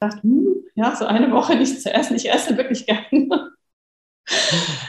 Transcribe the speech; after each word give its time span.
dachte, 0.00 0.22
hm, 0.22 0.64
ja, 0.74 0.96
so 0.96 1.04
eine 1.04 1.30
Woche 1.30 1.56
nichts 1.56 1.82
zu 1.82 1.92
essen. 1.92 2.16
Ich 2.16 2.32
esse 2.32 2.56
wirklich 2.56 2.86
gerne. 2.86 3.50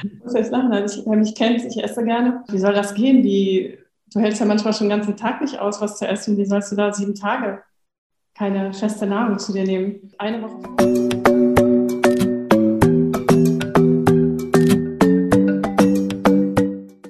Ich 0.03 0.23
muss 0.23 0.33
jetzt 0.33 0.51
lachen, 0.51 0.71
also 0.71 1.01
ich, 1.01 1.05
wer 1.05 1.17
mich 1.17 1.35
kennt, 1.35 1.63
ich 1.65 1.83
esse 1.83 2.05
gerne. 2.05 2.43
Wie 2.47 2.57
soll 2.57 2.73
das 2.73 2.93
gehen? 2.93 3.21
Wie, 3.23 3.77
du 4.13 4.21
hältst 4.21 4.39
ja 4.39 4.45
manchmal 4.45 4.73
schon 4.73 4.87
den 4.87 4.97
ganzen 4.97 5.17
Tag 5.17 5.41
nicht 5.41 5.59
aus, 5.59 5.81
was 5.81 5.97
zu 5.97 6.07
essen. 6.07 6.37
Wie 6.37 6.45
sollst 6.45 6.71
du 6.71 6.77
da 6.77 6.93
sieben 6.93 7.15
Tage 7.15 7.61
keine 8.35 8.73
feste 8.73 9.05
Nahrung 9.05 9.37
zu 9.37 9.51
dir 9.51 9.65
nehmen? 9.65 10.13
Eine 10.17 10.41
Woche. 10.43 10.61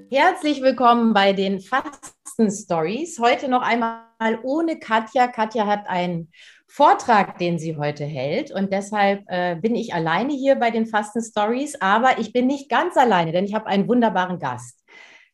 Herzlich 0.09 0.63
willkommen 0.63 1.13
bei 1.13 1.33
den 1.33 1.59
Fasten 1.59 2.49
Stories. 2.49 3.19
Heute 3.19 3.47
noch 3.47 3.61
einmal 3.61 4.39
ohne 4.41 4.79
Katja. 4.79 5.27
Katja 5.27 5.67
hat 5.67 5.87
einen 5.87 6.31
Vortrag, 6.73 7.37
den 7.37 7.59
sie 7.59 7.75
heute 7.75 8.05
hält. 8.05 8.49
Und 8.49 8.71
deshalb 8.71 9.23
äh, 9.27 9.57
bin 9.57 9.75
ich 9.75 9.93
alleine 9.93 10.31
hier 10.31 10.55
bei 10.55 10.71
den 10.71 10.85
Fasten 10.85 11.21
Stories. 11.21 11.75
Aber 11.81 12.17
ich 12.17 12.31
bin 12.31 12.47
nicht 12.47 12.69
ganz 12.69 12.95
alleine, 12.95 13.33
denn 13.33 13.43
ich 13.43 13.53
habe 13.53 13.67
einen 13.67 13.89
wunderbaren 13.89 14.39
Gast. 14.39 14.79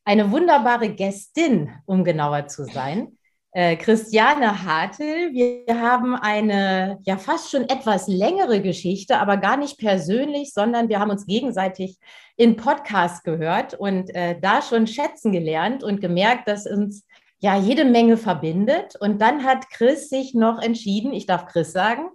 Eine 0.04 0.32
wunderbare 0.32 0.88
Gästin, 0.88 1.70
um 1.86 2.02
genauer 2.02 2.48
zu 2.48 2.64
sein. 2.64 3.18
Äh, 3.52 3.76
Christiane 3.76 4.64
Hartel. 4.64 5.32
Wir 5.32 5.80
haben 5.80 6.16
eine 6.16 6.98
ja 7.02 7.16
fast 7.16 7.50
schon 7.50 7.68
etwas 7.68 8.08
längere 8.08 8.60
Geschichte, 8.60 9.18
aber 9.18 9.36
gar 9.36 9.56
nicht 9.56 9.78
persönlich, 9.78 10.52
sondern 10.52 10.88
wir 10.88 10.98
haben 10.98 11.10
uns 11.10 11.24
gegenseitig 11.24 11.98
in 12.36 12.56
Podcast 12.56 13.22
gehört 13.22 13.74
und 13.74 14.14
äh, 14.14 14.38
da 14.40 14.60
schon 14.60 14.88
schätzen 14.88 15.30
gelernt 15.30 15.84
und 15.84 16.00
gemerkt, 16.00 16.48
dass 16.48 16.66
uns 16.66 17.04
ja 17.38 17.56
jede 17.56 17.84
Menge 17.84 18.16
verbindet. 18.16 18.96
Und 19.00 19.20
dann 19.20 19.44
hat 19.44 19.70
Chris 19.70 20.08
sich 20.08 20.34
noch 20.34 20.60
entschieden, 20.60 21.12
ich 21.12 21.26
darf 21.26 21.46
Chris 21.46 21.72
sagen, 21.72 22.10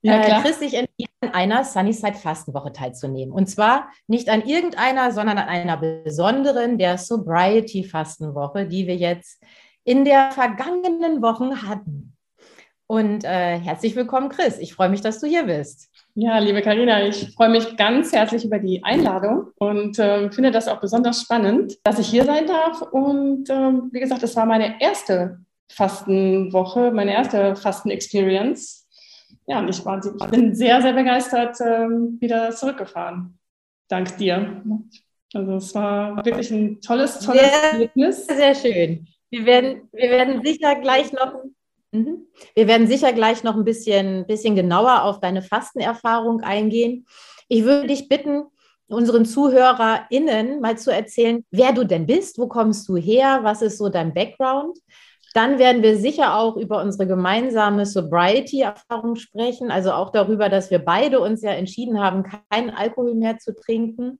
ja, 0.00 0.20
äh, 0.20 0.42
Chris 0.42 0.60
sich 0.60 0.74
entschieden, 0.74 1.12
an 1.20 1.30
einer 1.30 1.64
Sunnyside 1.64 2.14
Fastenwoche 2.14 2.72
teilzunehmen. 2.72 3.32
Und 3.34 3.48
zwar 3.48 3.88
nicht 4.06 4.28
an 4.28 4.46
irgendeiner, 4.46 5.10
sondern 5.12 5.38
an 5.38 5.48
einer 5.48 5.76
besonderen, 5.76 6.78
der 6.78 6.98
Sobriety 6.98 7.82
Fastenwoche, 7.82 8.66
die 8.66 8.86
wir 8.86 8.96
jetzt 8.96 9.42
in 9.84 10.04
der 10.04 10.30
vergangenen 10.30 11.22
Wochen 11.22 11.62
hatten. 11.62 12.16
Und 12.90 13.22
äh, 13.22 13.58
herzlich 13.58 13.94
willkommen, 13.96 14.30
Chris. 14.30 14.56
Ich 14.58 14.72
freue 14.72 14.88
mich, 14.88 15.02
dass 15.02 15.20
du 15.20 15.26
hier 15.26 15.42
bist. 15.42 15.90
Ja, 16.14 16.38
liebe 16.38 16.62
Karina, 16.62 17.06
ich 17.06 17.34
freue 17.34 17.50
mich 17.50 17.76
ganz 17.76 18.12
herzlich 18.12 18.46
über 18.46 18.58
die 18.58 18.82
Einladung 18.82 19.50
und 19.58 19.98
äh, 19.98 20.30
finde 20.32 20.50
das 20.50 20.68
auch 20.68 20.80
besonders 20.80 21.20
spannend, 21.20 21.76
dass 21.84 21.98
ich 21.98 22.06
hier 22.06 22.24
sein 22.24 22.46
darf. 22.46 22.80
Und 22.80 23.50
äh, 23.50 23.72
wie 23.92 24.00
gesagt, 24.00 24.22
es 24.22 24.34
war 24.36 24.46
meine 24.46 24.80
erste 24.80 25.38
Fastenwoche, 25.70 26.90
meine 26.90 27.12
erste 27.12 27.56
Fasten-Experience. 27.56 28.88
Ja, 29.46 29.58
und 29.58 29.68
ich, 29.68 29.84
war, 29.84 30.00
ich 30.02 30.30
bin 30.30 30.54
sehr, 30.54 30.80
sehr 30.80 30.94
begeistert 30.94 31.60
äh, 31.60 31.88
wieder 32.20 32.52
zurückgefahren. 32.52 33.38
Dank 33.88 34.16
dir. 34.16 34.62
Also 35.34 35.56
es 35.56 35.74
war 35.74 36.24
wirklich 36.24 36.50
ein 36.50 36.80
tolles, 36.80 37.20
tolles 37.20 37.42
sehr, 37.42 37.72
Erlebnis. 37.72 38.26
Sehr 38.26 38.54
schön. 38.54 39.06
Wir 39.28 39.44
werden, 39.44 39.90
wir 39.92 40.08
werden 40.08 40.42
sicher 40.42 40.74
gleich 40.76 41.12
noch. 41.12 41.34
Wir 41.90 42.68
werden 42.68 42.86
sicher 42.86 43.12
gleich 43.12 43.44
noch 43.44 43.56
ein 43.56 43.64
bisschen, 43.64 44.26
bisschen 44.26 44.54
genauer 44.54 45.02
auf 45.04 45.20
deine 45.20 45.42
Fastenerfahrung 45.42 46.42
eingehen. 46.42 47.06
Ich 47.48 47.64
würde 47.64 47.86
dich 47.86 48.08
bitten, 48.08 48.44
unseren 48.88 49.24
ZuhörerInnen 49.24 50.60
mal 50.60 50.78
zu 50.78 50.92
erzählen, 50.92 51.44
wer 51.50 51.72
du 51.72 51.84
denn 51.84 52.06
bist, 52.06 52.38
wo 52.38 52.48
kommst 52.48 52.88
du 52.88 52.96
her, 52.96 53.40
was 53.42 53.62
ist 53.62 53.78
so 53.78 53.88
dein 53.88 54.14
Background. 54.14 54.78
Dann 55.34 55.58
werden 55.58 55.82
wir 55.82 55.98
sicher 55.98 56.36
auch 56.36 56.56
über 56.56 56.82
unsere 56.82 57.06
gemeinsame 57.06 57.84
Sobriety-Erfahrung 57.84 59.16
sprechen, 59.16 59.70
also 59.70 59.92
auch 59.92 60.10
darüber, 60.10 60.48
dass 60.48 60.70
wir 60.70 60.78
beide 60.78 61.20
uns 61.20 61.42
ja 61.42 61.50
entschieden 61.50 62.00
haben, 62.00 62.24
keinen 62.50 62.70
Alkohol 62.70 63.14
mehr 63.14 63.38
zu 63.38 63.54
trinken. 63.54 64.18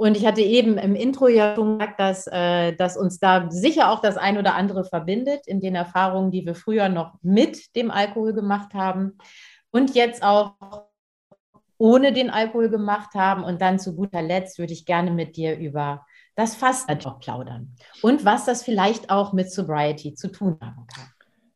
Und 0.00 0.16
ich 0.16 0.24
hatte 0.24 0.40
eben 0.40 0.78
im 0.78 0.94
Intro 0.94 1.28
ja 1.28 1.54
schon 1.54 1.78
gesagt, 1.78 2.00
dass, 2.00 2.26
äh, 2.26 2.72
dass 2.72 2.96
uns 2.96 3.18
da 3.18 3.50
sicher 3.50 3.92
auch 3.92 4.00
das 4.00 4.16
ein 4.16 4.38
oder 4.38 4.54
andere 4.54 4.82
verbindet 4.82 5.46
in 5.46 5.60
den 5.60 5.74
Erfahrungen, 5.74 6.30
die 6.30 6.46
wir 6.46 6.54
früher 6.54 6.88
noch 6.88 7.18
mit 7.20 7.76
dem 7.76 7.90
Alkohol 7.90 8.32
gemacht 8.32 8.72
haben 8.72 9.18
und 9.70 9.94
jetzt 9.94 10.22
auch 10.22 10.54
ohne 11.76 12.14
den 12.14 12.30
Alkohol 12.30 12.70
gemacht 12.70 13.10
haben. 13.14 13.44
Und 13.44 13.60
dann 13.60 13.78
zu 13.78 13.94
guter 13.94 14.22
Letzt 14.22 14.58
würde 14.58 14.72
ich 14.72 14.86
gerne 14.86 15.10
mit 15.10 15.36
dir 15.36 15.58
über 15.58 16.06
das 16.34 16.54
Fasten 16.56 16.98
auch 17.06 17.20
plaudern 17.20 17.76
und 18.00 18.24
was 18.24 18.46
das 18.46 18.62
vielleicht 18.62 19.10
auch 19.10 19.34
mit 19.34 19.52
Sobriety 19.52 20.14
zu 20.14 20.32
tun 20.32 20.56
haben 20.62 20.86
kann. 20.86 21.10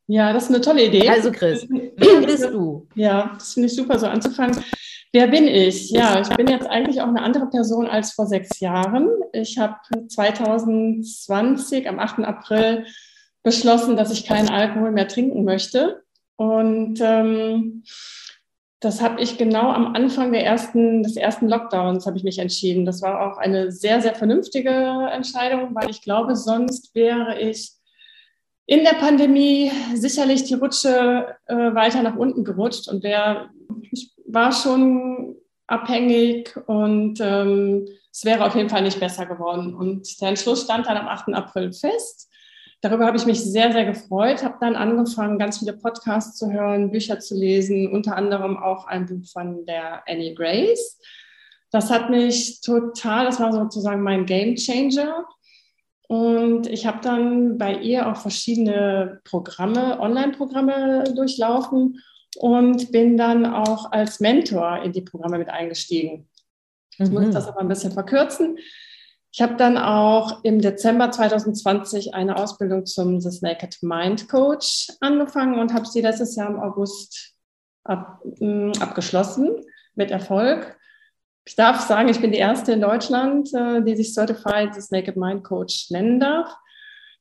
Ja, 0.06 0.34
das 0.34 0.44
ist 0.44 0.48
eine 0.50 0.60
tolle 0.60 0.84
Idee. 0.84 1.08
Also 1.08 1.32
Chris, 1.32 1.66
wer 1.70 2.20
bist 2.20 2.44
du? 2.44 2.86
Ja, 2.94 3.30
das 3.38 3.54
finde 3.54 3.68
ich 3.68 3.74
super, 3.74 3.98
so 3.98 4.06
anzufangen. 4.06 4.62
Wer 5.14 5.28
bin 5.28 5.46
ich? 5.46 5.90
Ja, 5.90 6.20
ich 6.20 6.28
bin 6.30 6.48
jetzt 6.48 6.66
eigentlich 6.66 7.00
auch 7.00 7.06
eine 7.06 7.22
andere 7.22 7.46
Person 7.46 7.86
als 7.86 8.14
vor 8.14 8.26
sechs 8.26 8.58
Jahren. 8.58 9.08
Ich 9.32 9.58
habe 9.58 9.76
2020 10.08 11.88
am 11.88 12.00
8. 12.00 12.24
April 12.24 12.84
beschlossen, 13.44 13.96
dass 13.96 14.10
ich 14.10 14.26
keinen 14.26 14.48
Alkohol 14.48 14.90
mehr 14.90 15.06
trinken 15.06 15.44
möchte. 15.44 16.02
Und 16.34 17.00
ähm, 17.00 17.84
das 18.80 19.00
habe 19.00 19.22
ich 19.22 19.38
genau 19.38 19.70
am 19.70 19.94
Anfang 19.94 20.32
der 20.32 20.44
ersten, 20.44 21.04
des 21.04 21.14
ersten 21.14 21.48
Lockdowns 21.48 22.06
habe 22.06 22.16
ich 22.16 22.24
mich 22.24 22.40
entschieden. 22.40 22.84
Das 22.84 23.00
war 23.00 23.20
auch 23.30 23.38
eine 23.38 23.70
sehr, 23.70 24.00
sehr 24.00 24.16
vernünftige 24.16 24.70
Entscheidung, 25.12 25.76
weil 25.76 25.90
ich 25.90 26.02
glaube, 26.02 26.34
sonst 26.34 26.92
wäre 26.96 27.38
ich 27.38 27.70
in 28.66 28.82
der 28.82 28.94
Pandemie 28.94 29.70
sicherlich 29.94 30.42
die 30.42 30.54
Rutsche 30.54 31.36
äh, 31.46 31.54
weiter 31.54 32.02
nach 32.02 32.16
unten 32.16 32.42
gerutscht 32.42 32.88
und 32.88 33.04
wäre, 33.04 33.50
war 34.34 34.52
schon 34.52 35.36
abhängig 35.66 36.56
und 36.66 37.18
ähm, 37.20 37.86
es 38.12 38.24
wäre 38.24 38.44
auf 38.44 38.54
jeden 38.54 38.68
Fall 38.68 38.82
nicht 38.82 39.00
besser 39.00 39.26
geworden. 39.26 39.74
Und 39.74 40.20
der 40.20 40.28
Entschluss 40.28 40.64
stand 40.64 40.86
dann 40.86 40.96
am 40.96 41.08
8. 41.08 41.34
April 41.34 41.72
fest. 41.72 42.30
Darüber 42.80 43.06
habe 43.06 43.16
ich 43.16 43.24
mich 43.24 43.42
sehr, 43.42 43.72
sehr 43.72 43.86
gefreut, 43.86 44.44
habe 44.44 44.58
dann 44.60 44.76
angefangen, 44.76 45.38
ganz 45.38 45.58
viele 45.58 45.72
Podcasts 45.72 46.36
zu 46.36 46.52
hören, 46.52 46.90
Bücher 46.90 47.18
zu 47.18 47.34
lesen, 47.34 47.90
unter 47.90 48.14
anderem 48.16 48.58
auch 48.58 48.86
ein 48.86 49.06
Buch 49.06 49.26
von 49.32 49.64
der 49.64 50.06
Annie 50.06 50.34
Grace. 50.34 51.00
Das 51.70 51.90
hat 51.90 52.10
mich 52.10 52.60
total, 52.60 53.24
das 53.24 53.40
war 53.40 53.52
sozusagen 53.52 54.02
mein 54.02 54.26
Game 54.26 54.54
Changer. 54.56 55.24
Und 56.08 56.66
ich 56.66 56.86
habe 56.86 56.98
dann 57.00 57.56
bei 57.56 57.74
ihr 57.74 58.06
auch 58.06 58.16
verschiedene 58.16 59.20
Programme, 59.24 59.98
Online-Programme 59.98 61.04
durchlaufen 61.16 62.00
und 62.36 62.92
bin 62.92 63.16
dann 63.16 63.46
auch 63.46 63.92
als 63.92 64.20
Mentor 64.20 64.82
in 64.82 64.92
die 64.92 65.02
Programme 65.02 65.38
mit 65.38 65.48
eingestiegen. 65.48 66.28
Ich 66.98 67.08
mhm. 67.08 67.14
muss 67.14 67.34
das 67.34 67.48
aber 67.48 67.60
ein 67.60 67.68
bisschen 67.68 67.92
verkürzen. 67.92 68.58
Ich 69.32 69.42
habe 69.42 69.56
dann 69.56 69.76
auch 69.76 70.44
im 70.44 70.60
Dezember 70.60 71.10
2020 71.10 72.14
eine 72.14 72.36
Ausbildung 72.36 72.86
zum 72.86 73.20
The 73.20 73.36
Naked 73.42 73.78
Mind 73.82 74.28
Coach 74.28 74.88
angefangen 75.00 75.58
und 75.58 75.74
habe 75.74 75.86
sie 75.86 76.02
letztes 76.02 76.36
Jahr 76.36 76.50
im 76.50 76.60
August 76.60 77.34
ab, 77.82 78.22
äh, 78.40 78.70
abgeschlossen 78.78 79.50
mit 79.96 80.12
Erfolg. 80.12 80.78
Ich 81.44 81.56
darf 81.56 81.80
sagen, 81.80 82.08
ich 82.08 82.20
bin 82.20 82.30
die 82.30 82.38
erste 82.38 82.72
in 82.72 82.80
Deutschland, 82.80 83.52
äh, 83.52 83.82
die 83.82 83.96
sich 83.96 84.14
Certified 84.14 84.72
The 84.74 84.86
Naked 84.90 85.16
Mind 85.16 85.42
Coach 85.42 85.90
nennen 85.90 86.20
darf. 86.20 86.56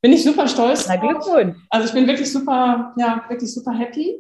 Bin 0.02 0.14
ich 0.14 0.24
super 0.24 0.48
stolz. 0.48 0.88
Na, 0.88 0.98
Glückwunsch. 0.98 1.58
Also 1.72 1.88
ich 1.88 1.94
bin 1.94 2.06
wirklich 2.06 2.32
super, 2.32 2.94
ja, 2.98 3.26
wirklich 3.28 3.52
super 3.52 3.72
happy 3.72 4.20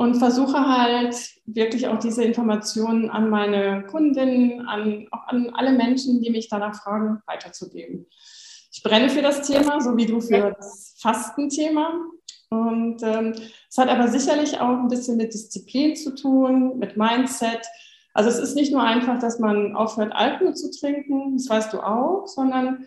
und 0.00 0.14
versuche 0.14 0.66
halt 0.66 1.14
wirklich 1.44 1.86
auch 1.86 1.98
diese 1.98 2.24
Informationen 2.24 3.10
an 3.10 3.28
meine 3.28 3.84
Kundinnen, 3.84 4.66
an, 4.66 5.06
auch 5.10 5.28
an 5.28 5.50
alle 5.50 5.72
Menschen, 5.72 6.22
die 6.22 6.30
mich 6.30 6.48
danach 6.48 6.74
fragen, 6.74 7.20
weiterzugeben. 7.26 8.06
Ich 8.72 8.82
brenne 8.82 9.10
für 9.10 9.20
das 9.20 9.46
Thema, 9.46 9.78
so 9.82 9.94
wie 9.98 10.06
du 10.06 10.22
für 10.22 10.56
das 10.56 10.96
Fastenthema. 11.02 12.00
Und 12.48 13.02
ähm, 13.02 13.34
es 13.68 13.76
hat 13.76 13.90
aber 13.90 14.08
sicherlich 14.08 14.58
auch 14.58 14.78
ein 14.78 14.88
bisschen 14.88 15.18
mit 15.18 15.34
Disziplin 15.34 15.94
zu 15.94 16.14
tun, 16.14 16.78
mit 16.78 16.96
Mindset. 16.96 17.60
Also 18.14 18.30
es 18.30 18.38
ist 18.38 18.54
nicht 18.54 18.72
nur 18.72 18.82
einfach, 18.82 19.18
dass 19.18 19.38
man 19.38 19.76
aufhört, 19.76 20.14
Alkohol 20.14 20.54
zu 20.54 20.70
trinken, 20.70 21.36
das 21.36 21.50
weißt 21.50 21.74
du 21.74 21.80
auch, 21.80 22.26
sondern 22.26 22.86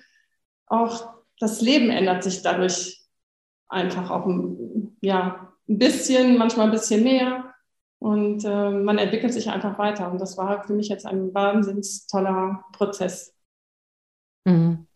auch 0.66 1.14
das 1.40 1.62
Leben 1.62 1.92
ändert 1.92 2.24
sich 2.24 2.42
dadurch 2.42 3.04
einfach 3.70 4.10
auch 4.10 4.26
ja, 5.02 5.53
ein 5.70 5.78
bisschen, 5.78 6.38
manchmal 6.38 6.68
ein 6.68 6.72
bisschen 6.72 7.04
mehr. 7.04 7.54
Und 8.00 8.44
äh, 8.44 8.70
man 8.70 8.98
entwickelt 8.98 9.34
sich 9.34 9.50
einfach 9.50 9.80
weiter. 9.80 10.12
Und 10.12 10.20
das 10.20 10.38
war 10.38 10.64
für 10.64 10.74
mich 10.74 10.90
jetzt 10.90 11.06
ein 11.06 11.34
wahnsinnig 11.34 12.06
toller 12.12 12.64
Prozess. 12.74 13.34
Mhm. 14.46 14.88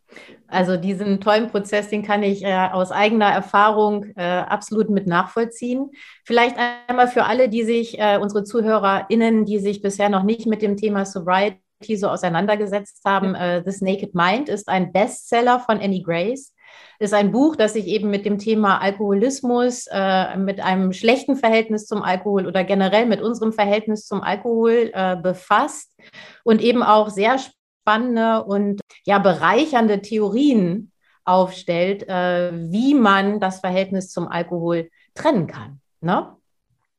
Also 0.47 0.77
diesen 0.77 1.19
tollen 1.19 1.49
Prozess, 1.49 1.89
den 1.89 2.03
kann 2.03 2.23
ich 2.23 2.43
äh, 2.43 2.69
aus 2.71 2.91
eigener 2.91 3.27
Erfahrung 3.27 4.05
äh, 4.15 4.23
absolut 4.23 4.89
mit 4.89 5.07
nachvollziehen. 5.07 5.91
Vielleicht 6.25 6.55
einmal 6.87 7.07
für 7.07 7.25
alle, 7.25 7.49
die 7.49 7.63
sich, 7.63 7.99
äh, 7.99 8.17
unsere 8.17 8.43
ZuhörerInnen, 8.43 9.45
die 9.45 9.59
sich 9.59 9.81
bisher 9.81 10.09
noch 10.09 10.23
nicht 10.23 10.45
mit 10.45 10.61
dem 10.61 10.77
Thema 10.77 11.05
Sobriety 11.05 11.59
so 11.95 12.07
auseinandergesetzt 12.07 13.01
haben. 13.05 13.35
Äh, 13.35 13.63
This 13.63 13.81
Naked 13.81 14.15
Mind 14.15 14.49
ist 14.49 14.69
ein 14.69 14.93
Bestseller 14.93 15.59
von 15.59 15.79
Annie 15.79 16.03
Grace. 16.03 16.53
Ist 17.00 17.13
ein 17.13 17.31
Buch, 17.31 17.56
das 17.56 17.74
sich 17.74 17.88
eben 17.88 18.09
mit 18.09 18.25
dem 18.25 18.39
Thema 18.39 18.79
Alkoholismus, 18.81 19.88
äh, 19.91 20.35
mit 20.38 20.59
einem 20.59 20.94
schlechten 20.94 21.35
Verhältnis 21.35 21.85
zum 21.85 22.01
Alkohol 22.01 22.47
oder 22.47 22.63
generell 22.63 23.06
mit 23.06 23.21
unserem 23.21 23.53
Verhältnis 23.53 24.06
zum 24.06 24.21
Alkohol 24.21 24.91
äh, 24.94 25.15
befasst 25.15 25.95
und 26.44 26.62
eben 26.62 26.83
auch 26.83 27.09
sehr 27.09 27.38
spannende 27.38 28.44
und 28.44 28.81
ja 29.06 29.19
bereichernde 29.19 30.01
Theorien 30.01 30.91
aufstellt, 31.24 32.07
äh, 32.07 32.51
wie 32.53 32.94
man 32.94 33.39
das 33.39 33.59
Verhältnis 33.59 34.09
zum 34.09 34.27
Alkohol 34.27 34.89
trennen 35.13 35.47
kann. 35.47 35.81
Ne? 36.01 36.35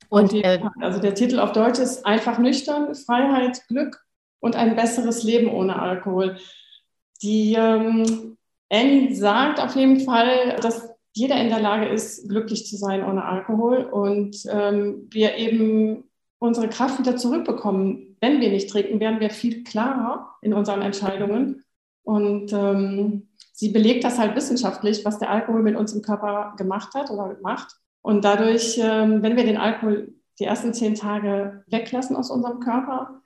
Und 0.08 0.32
äh, 0.32 0.60
also 0.80 1.00
der 1.00 1.14
Titel 1.14 1.38
auf 1.38 1.52
Deutsch 1.52 1.78
ist 1.78 2.06
einfach 2.06 2.38
nüchtern, 2.38 2.94
Freiheit, 2.94 3.66
Glück 3.68 4.02
und 4.40 4.56
ein 4.56 4.76
besseres 4.76 5.22
Leben 5.22 5.50
ohne 5.50 5.78
Alkohol. 5.80 6.38
Die 7.22 7.54
ähm, 7.54 8.37
Annie 8.70 9.14
sagt 9.14 9.60
auf 9.60 9.76
jeden 9.76 10.00
Fall, 10.00 10.56
dass 10.60 10.88
jeder 11.12 11.40
in 11.40 11.48
der 11.48 11.60
Lage 11.60 11.88
ist, 11.88 12.28
glücklich 12.28 12.66
zu 12.66 12.76
sein 12.76 13.04
ohne 13.04 13.24
Alkohol 13.24 13.84
und 13.84 14.36
ähm, 14.50 15.08
wir 15.10 15.36
eben 15.36 16.04
unsere 16.38 16.68
Kraft 16.68 16.98
wieder 16.98 17.16
zurückbekommen. 17.16 18.16
Wenn 18.20 18.40
wir 18.40 18.50
nicht 18.50 18.70
trinken, 18.70 19.00
werden 19.00 19.20
wir 19.20 19.30
viel 19.30 19.64
klarer 19.64 20.34
in 20.42 20.54
unseren 20.54 20.82
Entscheidungen. 20.82 21.64
Und 22.04 22.52
ähm, 22.52 23.28
sie 23.52 23.70
belegt 23.70 24.04
das 24.04 24.18
halt 24.18 24.36
wissenschaftlich, 24.36 25.04
was 25.04 25.18
der 25.18 25.30
Alkohol 25.30 25.62
mit 25.62 25.76
unserem 25.76 26.02
Körper 26.02 26.54
gemacht 26.56 26.94
hat 26.94 27.10
oder 27.10 27.36
macht. 27.42 27.74
Und 28.02 28.24
dadurch, 28.24 28.78
ähm, 28.80 29.22
wenn 29.22 29.36
wir 29.36 29.44
den 29.44 29.56
Alkohol 29.56 30.14
die 30.38 30.44
ersten 30.44 30.72
zehn 30.72 30.94
Tage 30.94 31.64
weglassen 31.66 32.16
aus 32.16 32.30
unserem 32.30 32.60
Körper, 32.60 33.20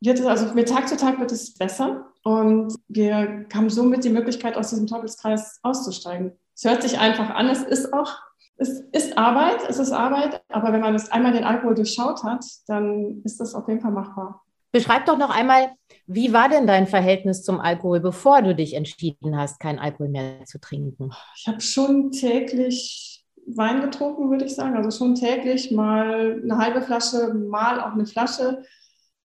wird 0.00 0.20
es, 0.20 0.26
also 0.26 0.54
mit 0.54 0.68
Tag 0.68 0.88
zu 0.88 0.96
Tag 0.96 1.18
wird 1.18 1.32
es 1.32 1.54
besser 1.54 2.06
und 2.22 2.74
wir 2.88 3.46
haben 3.54 3.70
somit 3.70 4.04
die 4.04 4.10
Möglichkeit, 4.10 4.56
aus 4.56 4.70
diesem 4.70 4.86
Teufelskreis 4.86 5.60
auszusteigen. 5.62 6.32
Es 6.54 6.64
hört 6.64 6.82
sich 6.82 6.98
einfach 6.98 7.30
an, 7.30 7.48
es 7.48 7.62
ist 7.62 7.92
auch, 7.92 8.18
es 8.56 8.80
ist 8.92 9.16
Arbeit, 9.16 9.60
es 9.68 9.78
ist 9.78 9.92
Arbeit, 9.92 10.42
aber 10.48 10.72
wenn 10.72 10.80
man 10.80 10.94
es 10.94 11.10
einmal 11.12 11.32
den 11.32 11.44
Alkohol 11.44 11.74
durchschaut 11.74 12.24
hat, 12.24 12.44
dann 12.66 13.22
ist 13.24 13.40
das 13.40 13.54
auf 13.54 13.68
jeden 13.68 13.80
Fall 13.80 13.92
machbar. 13.92 14.42
Beschreib 14.72 15.06
doch 15.06 15.16
noch 15.16 15.30
einmal, 15.30 15.70
wie 16.06 16.32
war 16.32 16.48
denn 16.48 16.66
dein 16.66 16.86
Verhältnis 16.86 17.42
zum 17.42 17.60
Alkohol, 17.60 18.00
bevor 18.00 18.42
du 18.42 18.54
dich 18.54 18.74
entschieden 18.74 19.36
hast, 19.36 19.60
kein 19.60 19.78
Alkohol 19.78 20.08
mehr 20.08 20.44
zu 20.44 20.60
trinken? 20.60 21.10
Ich 21.36 21.46
habe 21.46 21.60
schon 21.60 22.10
täglich 22.10 23.24
Wein 23.46 23.80
getrunken, 23.80 24.30
würde 24.30 24.44
ich 24.44 24.54
sagen. 24.54 24.76
Also 24.76 24.90
schon 24.90 25.14
täglich 25.14 25.70
mal 25.70 26.40
eine 26.42 26.58
halbe 26.58 26.82
Flasche, 26.82 27.32
mal 27.32 27.80
auch 27.80 27.92
eine 27.92 28.04
Flasche. 28.04 28.62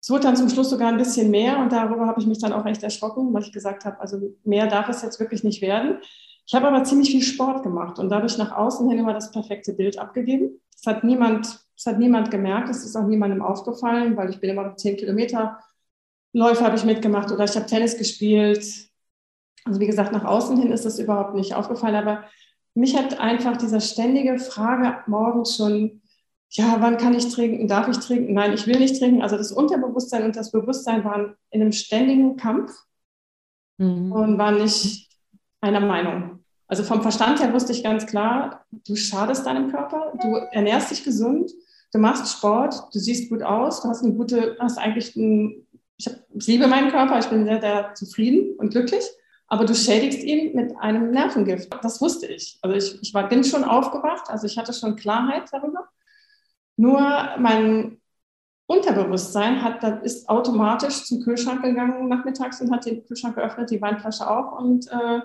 Es 0.00 0.10
wurde 0.10 0.22
dann 0.22 0.36
zum 0.36 0.48
Schluss 0.48 0.70
sogar 0.70 0.88
ein 0.88 0.98
bisschen 0.98 1.30
mehr 1.30 1.58
und 1.58 1.72
darüber 1.72 2.06
habe 2.06 2.20
ich 2.20 2.26
mich 2.26 2.38
dann 2.38 2.52
auch 2.52 2.64
echt 2.66 2.82
erschrocken, 2.82 3.32
weil 3.32 3.42
ich 3.42 3.52
gesagt 3.52 3.84
habe, 3.84 4.00
also 4.00 4.18
mehr 4.44 4.66
darf 4.66 4.88
es 4.88 5.02
jetzt 5.02 5.18
wirklich 5.18 5.42
nicht 5.42 5.62
werden. 5.62 5.98
Ich 6.46 6.54
habe 6.54 6.68
aber 6.68 6.84
ziemlich 6.84 7.10
viel 7.10 7.22
Sport 7.22 7.64
gemacht 7.64 7.98
und 7.98 8.08
dadurch 8.08 8.38
nach 8.38 8.52
außen 8.52 8.88
hin 8.88 8.98
immer 8.98 9.14
das 9.14 9.32
perfekte 9.32 9.72
Bild 9.72 9.98
abgegeben. 9.98 10.60
Das 10.72 10.94
hat 10.94 11.02
niemand, 11.02 11.46
das 11.76 11.86
hat 11.86 11.98
niemand 11.98 12.30
gemerkt, 12.30 12.68
es 12.68 12.84
ist 12.84 12.94
auch 12.94 13.06
niemandem 13.06 13.42
aufgefallen, 13.42 14.16
weil 14.16 14.30
ich 14.30 14.40
bin 14.40 14.50
immer 14.50 14.64
noch 14.64 14.76
zehn 14.76 14.96
Kilometer 14.96 15.58
Läufe 16.36 16.64
habe 16.64 16.76
ich 16.76 16.84
mitgemacht 16.84 17.32
oder 17.32 17.44
ich 17.44 17.56
habe 17.56 17.64
Tennis 17.64 17.96
gespielt. 17.96 18.58
Also 19.64 19.80
wie 19.80 19.86
gesagt, 19.86 20.12
nach 20.12 20.24
außen 20.24 20.58
hin 20.58 20.70
ist 20.70 20.84
das 20.84 20.98
überhaupt 20.98 21.34
nicht 21.34 21.54
aufgefallen, 21.54 21.94
aber 21.94 22.24
mich 22.74 22.94
hat 22.94 23.18
einfach 23.18 23.56
diese 23.56 23.80
ständige 23.80 24.38
Frage 24.38 24.98
morgens 25.06 25.56
schon 25.56 26.02
ja, 26.50 26.76
wann 26.80 26.96
kann 26.96 27.14
ich 27.14 27.32
trinken? 27.32 27.68
Darf 27.68 27.88
ich 27.88 27.98
trinken? 27.98 28.34
Nein, 28.34 28.52
ich 28.52 28.66
will 28.66 28.78
nicht 28.78 28.98
trinken. 28.98 29.22
Also 29.22 29.36
das 29.36 29.52
Unterbewusstsein 29.52 30.24
und 30.24 30.36
das 30.36 30.52
Bewusstsein 30.52 31.04
waren 31.04 31.34
in 31.50 31.60
einem 31.60 31.72
ständigen 31.72 32.36
Kampf 32.36 32.72
mhm. 33.78 34.12
und 34.12 34.38
waren 34.38 34.62
nicht 34.62 35.10
einer 35.60 35.80
Meinung. 35.80 36.44
Also 36.68 36.82
vom 36.82 37.02
Verstand 37.02 37.40
her 37.40 37.52
wusste 37.52 37.72
ich 37.72 37.84
ganz 37.84 38.06
klar, 38.06 38.64
du 38.86 38.96
schadest 38.96 39.46
deinem 39.46 39.70
Körper, 39.70 40.12
du 40.20 40.36
ernährst 40.50 40.90
dich 40.90 41.04
gesund, 41.04 41.52
du 41.92 41.98
machst 41.98 42.32
Sport, 42.32 42.74
du 42.92 42.98
siehst 42.98 43.30
gut 43.30 43.42
aus, 43.42 43.82
du 43.82 43.88
hast 43.88 44.02
eine 44.02 44.14
gute, 44.14 44.56
hast 44.58 44.78
eigentlich 44.78 45.14
ein, 45.14 45.66
ich, 45.96 46.06
hab, 46.06 46.14
ich 46.34 46.46
liebe 46.46 46.66
meinen 46.66 46.90
Körper, 46.90 47.18
ich 47.18 47.26
bin 47.26 47.44
sehr, 47.44 47.60
sehr 47.60 47.94
zufrieden 47.94 48.56
und 48.58 48.70
glücklich, 48.70 49.04
aber 49.46 49.64
du 49.64 49.74
schädigst 49.74 50.24
ihn 50.24 50.56
mit 50.56 50.76
einem 50.76 51.12
Nervengift. 51.12 51.72
Das 51.82 52.00
wusste 52.00 52.26
ich. 52.26 52.58
Also 52.62 52.76
ich, 52.76 53.02
ich 53.02 53.14
war, 53.14 53.28
bin 53.28 53.44
schon 53.44 53.62
aufgewacht, 53.62 54.28
also 54.28 54.46
ich 54.46 54.58
hatte 54.58 54.72
schon 54.72 54.96
Klarheit 54.96 55.44
darüber. 55.52 55.85
Nur 56.76 57.00
mein 57.38 58.00
Unterbewusstsein 58.66 59.62
hat, 59.62 59.82
das 59.82 60.02
ist 60.02 60.28
automatisch 60.28 61.04
zum 61.04 61.22
Kühlschrank 61.22 61.62
gegangen 61.62 62.08
nachmittags 62.08 62.60
und 62.60 62.72
hat 62.72 62.84
den 62.84 63.04
Kühlschrank 63.06 63.36
geöffnet, 63.36 63.70
die 63.70 63.80
Weinflasche 63.80 64.28
auch. 64.28 64.58
Und, 64.58 64.90
äh, 64.90 65.20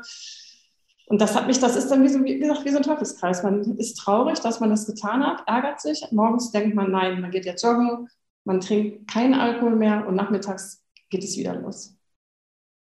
und 1.07 1.19
das 1.19 1.35
hat 1.35 1.47
mich, 1.47 1.59
das 1.59 1.75
ist 1.75 1.89
dann 1.89 2.03
wie, 2.03 2.09
so, 2.09 2.23
wie 2.23 2.39
gesagt 2.39 2.65
wie 2.65 2.69
so 2.69 2.77
ein 2.77 2.83
Teufelskreis. 2.83 3.41
Man 3.43 3.77
ist 3.77 3.95
traurig, 3.95 4.39
dass 4.39 4.59
man 4.59 4.69
das 4.69 4.85
getan 4.85 5.25
hat, 5.25 5.43
ärgert 5.47 5.81
sich. 5.81 6.05
Morgens 6.11 6.51
denkt 6.51 6.75
man, 6.75 6.91
nein, 6.91 7.19
man 7.19 7.31
geht 7.31 7.45
jetzt 7.45 7.63
joggen, 7.63 8.07
man 8.45 8.59
trinkt 8.59 9.11
keinen 9.11 9.33
Alkohol 9.33 9.75
mehr 9.75 10.07
und 10.07 10.15
nachmittags 10.15 10.83
geht 11.09 11.23
es 11.23 11.35
wieder 11.35 11.55
los. 11.55 11.97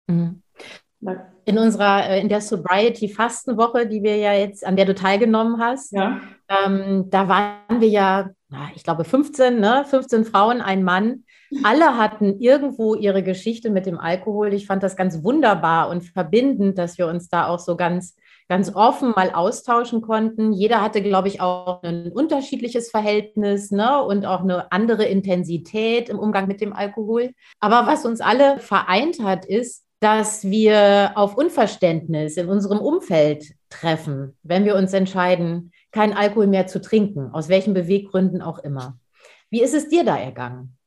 Mhm. 0.07 0.41
In 1.45 1.57
unserer, 1.57 2.09
äh, 2.09 2.21
in 2.21 2.29
der 2.29 2.41
Sobriety 2.41 3.09
Fastenwoche, 3.09 3.87
die 3.87 4.03
wir 4.03 4.17
ja 4.17 4.33
jetzt, 4.33 4.65
an 4.65 4.75
der 4.75 4.85
du 4.85 4.95
teilgenommen 4.95 5.59
hast, 5.59 5.91
ja. 5.91 6.21
ähm, 6.47 7.09
da 7.09 7.27
waren 7.27 7.81
wir 7.81 7.89
ja 7.89 8.29
ich 8.75 8.83
glaube 8.83 9.03
15, 9.03 9.59
ne? 9.59 9.85
15 9.87 10.25
Frauen, 10.25 10.61
ein 10.61 10.83
Mann. 10.83 11.23
Alle 11.63 11.97
hatten 11.97 12.39
irgendwo 12.39 12.95
ihre 12.95 13.23
Geschichte 13.23 13.69
mit 13.69 13.85
dem 13.85 13.99
Alkohol. 13.99 14.53
Ich 14.53 14.67
fand 14.67 14.83
das 14.83 14.95
ganz 14.95 15.23
wunderbar 15.23 15.89
und 15.89 16.03
verbindend, 16.03 16.77
dass 16.77 16.97
wir 16.97 17.07
uns 17.07 17.29
da 17.29 17.47
auch 17.47 17.59
so 17.59 17.75
ganz, 17.75 18.15
ganz 18.49 18.73
offen 18.75 19.11
mal 19.11 19.31
austauschen 19.31 20.01
konnten. 20.01 20.53
Jeder 20.53 20.81
hatte, 20.81 21.01
glaube 21.01 21.27
ich, 21.27 21.41
auch 21.41 21.83
ein 21.83 22.11
unterschiedliches 22.11 22.89
Verhältnis 22.89 23.71
ne? 23.71 24.03
und 24.03 24.25
auch 24.25 24.41
eine 24.41 24.71
andere 24.71 25.05
Intensität 25.05 26.09
im 26.09 26.19
Umgang 26.19 26.47
mit 26.47 26.61
dem 26.61 26.73
Alkohol. 26.73 27.31
Aber 27.59 27.87
was 27.87 28.05
uns 28.05 28.21
alle 28.21 28.59
vereint 28.59 29.19
hat, 29.21 29.45
ist, 29.45 29.85
dass 30.03 30.43
wir 30.43 31.13
auf 31.15 31.37
Unverständnis 31.37 32.35
in 32.35 32.49
unserem 32.49 32.79
Umfeld 32.79 33.53
treffen, 33.69 34.37
wenn 34.43 34.65
wir 34.65 34.75
uns 34.75 34.91
entscheiden, 34.91 35.71
keinen 35.93 36.13
Alkohol 36.13 36.47
mehr 36.47 36.67
zu 36.67 36.81
trinken, 36.81 37.29
aus 37.31 37.47
welchen 37.47 37.73
Beweggründen 37.73 38.41
auch 38.41 38.59
immer. 38.59 38.99
Wie 39.49 39.61
ist 39.61 39.73
es 39.73 39.87
dir 39.87 40.03
da 40.03 40.17
ergangen? 40.17 40.77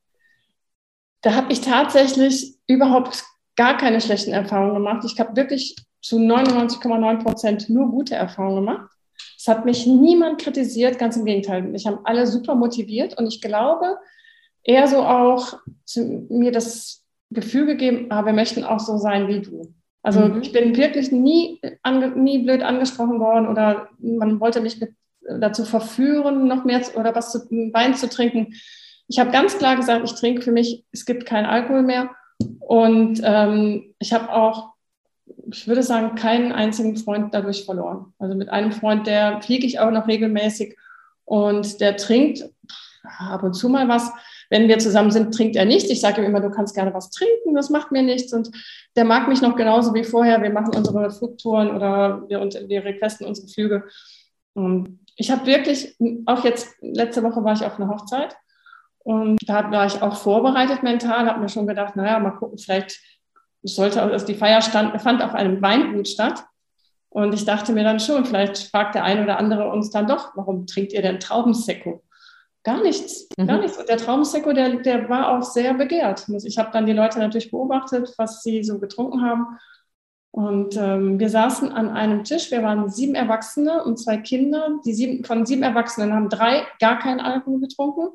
Da 1.22 1.34
habe 1.34 1.52
ich 1.52 1.62
tatsächlich 1.62 2.58
überhaupt 2.66 3.24
gar 3.56 3.76
keine 3.78 4.00
schlechten 4.00 4.32
Erfahrungen 4.32 4.74
gemacht. 4.74 5.04
Ich 5.06 5.18
habe 5.18 5.34
wirklich 5.34 5.76
zu 6.02 6.18
99,9 6.18 7.22
Prozent 7.22 7.68
nur 7.70 7.90
gute 7.90 8.14
Erfahrungen 8.14 8.66
gemacht. 8.66 8.90
Es 9.38 9.48
hat 9.48 9.64
mich 9.64 9.86
niemand 9.86 10.40
kritisiert, 10.40 10.98
ganz 10.98 11.16
im 11.16 11.24
Gegenteil. 11.24 11.62
Mich 11.62 11.86
haben 11.86 12.00
alle 12.04 12.26
super 12.26 12.54
motiviert 12.54 13.16
und 13.18 13.26
ich 13.26 13.40
glaube, 13.40 13.96
eher 14.62 14.86
so 14.88 15.02
auch 15.02 15.58
mir 16.28 16.52
das 16.52 17.04
Gefühl 17.30 17.66
gegeben, 17.66 18.06
ah, 18.10 18.24
wir 18.24 18.32
möchten 18.32 18.64
auch 18.64 18.80
so 18.80 18.98
sein 18.98 19.28
wie 19.28 19.40
du. 19.40 19.72
Also 20.06 20.20
mhm. 20.20 20.40
ich 20.40 20.52
bin 20.52 20.76
wirklich 20.76 21.10
nie, 21.10 21.60
ange, 21.82 22.10
nie 22.10 22.38
blöd 22.38 22.62
angesprochen 22.62 23.18
worden 23.18 23.48
oder 23.48 23.88
man 23.98 24.38
wollte 24.38 24.60
mich 24.60 24.80
mit, 24.80 24.92
dazu 25.28 25.64
verführen, 25.64 26.46
noch 26.46 26.64
mehr 26.64 26.80
zu, 26.80 26.96
oder 26.96 27.12
was 27.16 27.32
zu, 27.32 27.40
Wein 27.72 27.96
zu 27.96 28.08
trinken. 28.08 28.54
Ich 29.08 29.18
habe 29.18 29.32
ganz 29.32 29.58
klar 29.58 29.74
gesagt, 29.74 30.04
ich 30.04 30.14
trinke 30.14 30.42
für 30.42 30.52
mich, 30.52 30.84
es 30.92 31.06
gibt 31.06 31.26
keinen 31.26 31.46
Alkohol 31.46 31.82
mehr. 31.82 32.10
Und 32.60 33.20
ähm, 33.24 33.94
ich 33.98 34.12
habe 34.12 34.32
auch, 34.32 34.74
ich 35.50 35.66
würde 35.66 35.82
sagen, 35.82 36.14
keinen 36.14 36.52
einzigen 36.52 36.96
Freund 36.96 37.34
dadurch 37.34 37.64
verloren. 37.64 38.12
Also 38.20 38.36
mit 38.36 38.48
einem 38.48 38.70
Freund, 38.70 39.08
der 39.08 39.42
fliege 39.42 39.66
ich 39.66 39.80
auch 39.80 39.90
noch 39.90 40.06
regelmäßig 40.06 40.76
und 41.24 41.80
der 41.80 41.96
trinkt 41.96 42.48
ab 43.02 43.42
und 43.42 43.54
zu 43.54 43.68
mal 43.68 43.88
was. 43.88 44.12
Wenn 44.50 44.68
wir 44.68 44.78
zusammen 44.78 45.10
sind, 45.10 45.34
trinkt 45.34 45.56
er 45.56 45.64
nicht. 45.64 45.90
Ich 45.90 46.00
sage 46.00 46.20
ihm 46.20 46.26
immer, 46.26 46.40
du 46.40 46.50
kannst 46.50 46.74
gerne 46.74 46.94
was 46.94 47.10
trinken, 47.10 47.54
das 47.54 47.70
macht 47.70 47.92
mir 47.92 48.02
nichts. 48.02 48.32
Und 48.32 48.50
der 48.96 49.04
mag 49.04 49.28
mich 49.28 49.42
noch 49.42 49.56
genauso 49.56 49.94
wie 49.94 50.04
vorher. 50.04 50.42
Wir 50.42 50.50
machen 50.50 50.74
unsere 50.74 51.10
Flugtouren 51.10 51.74
oder 51.74 52.24
wir, 52.28 52.40
wir 52.68 52.84
requesten 52.84 53.26
unsere 53.26 53.48
Flüge. 53.48 53.84
Und 54.54 55.00
ich 55.16 55.30
habe 55.30 55.46
wirklich, 55.46 55.96
auch 56.26 56.44
jetzt, 56.44 56.74
letzte 56.80 57.22
Woche 57.22 57.42
war 57.42 57.54
ich 57.54 57.64
auf 57.64 57.78
einer 57.78 57.88
Hochzeit 57.88 58.36
und 58.98 59.38
da 59.46 59.70
war 59.70 59.86
ich 59.86 60.02
auch 60.02 60.16
vorbereitet 60.16 60.82
mental, 60.82 61.26
habe 61.26 61.40
mir 61.40 61.48
schon 61.48 61.66
gedacht, 61.66 61.94
naja, 61.94 62.18
mal 62.18 62.32
gucken, 62.32 62.58
vielleicht 62.58 62.98
sollte, 63.62 64.02
also 64.02 64.26
die 64.26 64.34
Feier 64.34 64.60
stand, 64.62 65.00
fand 65.00 65.22
auf 65.22 65.34
einem 65.34 65.62
Weingut 65.62 66.08
statt. 66.08 66.44
Und 67.08 67.32
ich 67.32 67.44
dachte 67.44 67.72
mir 67.72 67.84
dann 67.84 68.00
schon, 68.00 68.24
vielleicht 68.24 68.58
fragt 68.58 68.94
der 68.94 69.04
eine 69.04 69.22
oder 69.22 69.38
andere 69.38 69.70
uns 69.70 69.90
dann 69.90 70.06
doch, 70.06 70.36
warum 70.36 70.66
trinkt 70.66 70.92
ihr 70.92 71.02
denn 71.02 71.20
Traubensekko? 71.20 72.02
Gar 72.66 72.82
nichts, 72.82 73.28
mhm. 73.36 73.46
gar 73.46 73.58
nichts. 73.60 73.78
Und 73.78 73.88
der 73.88 73.96
Traumseko, 73.96 74.52
der, 74.52 74.80
der 74.80 75.08
war 75.08 75.38
auch 75.38 75.42
sehr 75.42 75.72
begehrt. 75.74 76.26
Ich 76.44 76.58
habe 76.58 76.70
dann 76.72 76.84
die 76.84 76.92
Leute 76.92 77.20
natürlich 77.20 77.52
beobachtet, 77.52 78.12
was 78.18 78.42
sie 78.42 78.64
so 78.64 78.80
getrunken 78.80 79.22
haben. 79.22 79.46
Und 80.32 80.76
ähm, 80.76 81.20
wir 81.20 81.28
saßen 81.28 81.70
an 81.70 81.88
einem 81.90 82.24
Tisch, 82.24 82.50
wir 82.50 82.64
waren 82.64 82.90
sieben 82.90 83.14
Erwachsene 83.14 83.84
und 83.84 83.98
zwei 83.98 84.16
Kinder. 84.16 84.80
Die 84.84 84.94
sieben, 84.94 85.22
von 85.22 85.46
sieben 85.46 85.62
Erwachsenen 85.62 86.12
haben 86.12 86.28
drei 86.28 86.66
gar 86.80 86.98
keinen 86.98 87.20
Alkohol 87.20 87.60
getrunken. 87.60 88.08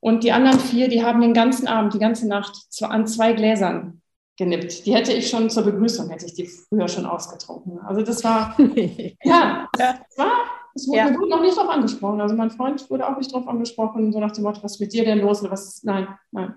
Und 0.00 0.24
die 0.24 0.32
anderen 0.32 0.58
vier, 0.58 0.88
die 0.88 1.04
haben 1.04 1.20
den 1.20 1.32
ganzen 1.32 1.68
Abend, 1.68 1.94
die 1.94 2.00
ganze 2.00 2.26
Nacht 2.26 2.56
an 2.82 3.06
zwei 3.06 3.34
Gläsern 3.34 4.02
genippt. 4.36 4.84
Die 4.84 4.96
hätte 4.96 5.12
ich 5.12 5.30
schon 5.30 5.48
zur 5.48 5.62
Begrüßung, 5.62 6.10
hätte 6.10 6.26
ich 6.26 6.34
die 6.34 6.48
früher 6.48 6.88
schon 6.88 7.06
ausgetrunken. 7.06 7.78
Also 7.78 8.02
das 8.02 8.24
war, 8.24 8.56
ja, 9.22 9.68
das 9.78 10.00
war, 10.16 10.61
es 10.74 10.88
wurde, 10.88 10.98
ja. 10.98 11.10
noch 11.10 11.40
nicht 11.40 11.56
darauf 11.56 11.70
angesprochen. 11.70 12.20
Also 12.20 12.34
mein 12.34 12.50
Freund 12.50 12.88
wurde 12.90 13.06
auch 13.06 13.16
nicht 13.16 13.32
darauf 13.32 13.48
angesprochen, 13.48 14.12
so 14.12 14.20
nach 14.20 14.32
dem 14.32 14.44
Motto, 14.44 14.62
was 14.62 14.72
ist 14.72 14.80
mit 14.80 14.92
dir 14.92 15.04
denn 15.04 15.20
los? 15.20 15.42
Was, 15.48 15.82
nein, 15.82 16.08
nein. 16.30 16.54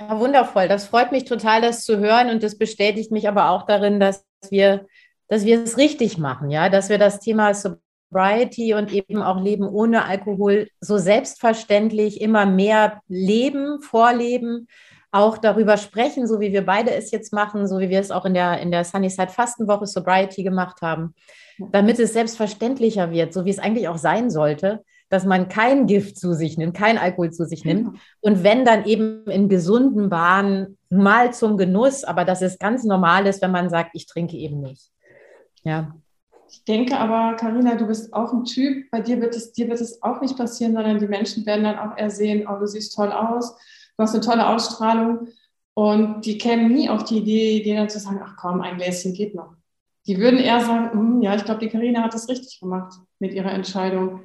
Ja, 0.00 0.18
wundervoll. 0.18 0.68
Das 0.68 0.86
freut 0.86 1.12
mich 1.12 1.24
total, 1.24 1.60
das 1.60 1.84
zu 1.84 1.98
hören 1.98 2.30
und 2.30 2.42
das 2.42 2.58
bestätigt 2.58 3.12
mich 3.12 3.28
aber 3.28 3.50
auch 3.50 3.66
darin, 3.66 4.00
dass 4.00 4.26
wir, 4.50 4.86
dass 5.28 5.44
wir 5.44 5.62
es 5.62 5.76
richtig 5.78 6.18
machen, 6.18 6.50
ja, 6.50 6.68
dass 6.68 6.88
wir 6.88 6.98
das 6.98 7.20
Thema 7.20 7.52
Sobriety 7.54 8.74
und 8.74 8.92
eben 8.92 9.22
auch 9.22 9.40
Leben 9.40 9.68
ohne 9.68 10.04
Alkohol 10.04 10.68
so 10.80 10.98
selbstverständlich 10.98 12.20
immer 12.20 12.46
mehr 12.46 13.00
leben, 13.08 13.80
vorleben, 13.82 14.66
auch 15.14 15.38
darüber 15.38 15.76
sprechen, 15.76 16.26
so 16.26 16.40
wie 16.40 16.52
wir 16.52 16.66
beide 16.66 16.92
es 16.92 17.12
jetzt 17.12 17.32
machen, 17.32 17.68
so 17.68 17.78
wie 17.78 17.88
wir 17.88 18.00
es 18.00 18.10
auch 18.10 18.24
in 18.24 18.34
der, 18.34 18.60
in 18.60 18.72
der 18.72 18.84
Sunnyside 18.84 19.28
Fastenwoche 19.28 19.86
Sobriety 19.86 20.42
gemacht 20.42 20.82
haben, 20.82 21.14
damit 21.70 22.00
es 22.00 22.12
selbstverständlicher 22.12 23.12
wird, 23.12 23.32
so 23.32 23.44
wie 23.44 23.50
es 23.50 23.60
eigentlich 23.60 23.86
auch 23.86 23.96
sein 23.96 24.28
sollte, 24.28 24.82
dass 25.10 25.24
man 25.24 25.48
kein 25.48 25.86
Gift 25.86 26.18
zu 26.18 26.34
sich 26.34 26.58
nimmt, 26.58 26.76
kein 26.76 26.98
Alkohol 26.98 27.30
zu 27.30 27.46
sich 27.46 27.64
nimmt. 27.64 27.84
Genau. 27.84 27.98
Und 28.22 28.42
wenn 28.42 28.64
dann 28.64 28.86
eben 28.86 29.24
in 29.26 29.48
gesunden 29.48 30.08
Bahnen 30.08 30.78
mal 30.90 31.32
zum 31.32 31.56
Genuss, 31.56 32.02
aber 32.02 32.24
dass 32.24 32.42
es 32.42 32.58
ganz 32.58 32.82
normal 32.82 33.26
ist, 33.26 33.40
wenn 33.40 33.52
man 33.52 33.70
sagt, 33.70 33.90
ich 33.94 34.06
trinke 34.06 34.36
eben 34.36 34.60
nicht. 34.60 34.90
Ja. 35.62 35.94
Ich 36.50 36.64
denke 36.64 36.98
aber, 36.98 37.36
Karina, 37.36 37.76
du 37.76 37.86
bist 37.86 38.12
auch 38.12 38.32
ein 38.32 38.44
Typ, 38.44 38.90
bei 38.90 39.00
dir 39.00 39.20
wird 39.20 39.36
es, 39.36 39.52
dir 39.52 39.68
wird 39.68 39.80
es 39.80 40.02
auch 40.02 40.20
nicht 40.20 40.36
passieren, 40.36 40.74
sondern 40.74 40.98
die 40.98 41.06
Menschen 41.06 41.46
werden 41.46 41.64
dann 41.64 41.78
auch 41.78 41.96
eher 41.96 42.10
sehen, 42.10 42.48
oh, 42.48 42.58
du 42.58 42.66
siehst 42.66 42.94
toll 42.94 43.12
aus, 43.12 43.56
du 43.96 44.02
hast 44.02 44.14
eine 44.14 44.24
tolle 44.24 44.48
Ausstrahlung. 44.48 45.28
Und 45.74 46.24
die 46.24 46.38
kämen 46.38 46.72
nie 46.72 46.88
auf 46.88 47.04
die 47.04 47.18
Idee, 47.18 47.62
dir 47.62 47.76
dann 47.76 47.90
zu 47.90 47.98
sagen, 47.98 48.20
ach 48.24 48.36
komm, 48.36 48.60
ein 48.60 48.76
Gläschen 48.76 49.12
geht 49.12 49.34
noch. 49.34 49.54
Die 50.06 50.18
würden 50.18 50.38
eher 50.38 50.60
sagen, 50.60 50.92
hm, 50.92 51.22
ja, 51.22 51.34
ich 51.34 51.44
glaube, 51.44 51.60
die 51.60 51.68
Karina 51.68 52.02
hat 52.02 52.14
das 52.14 52.28
richtig 52.28 52.60
gemacht 52.60 52.94
mit 53.18 53.32
ihrer 53.32 53.50
Entscheidung. 53.50 54.20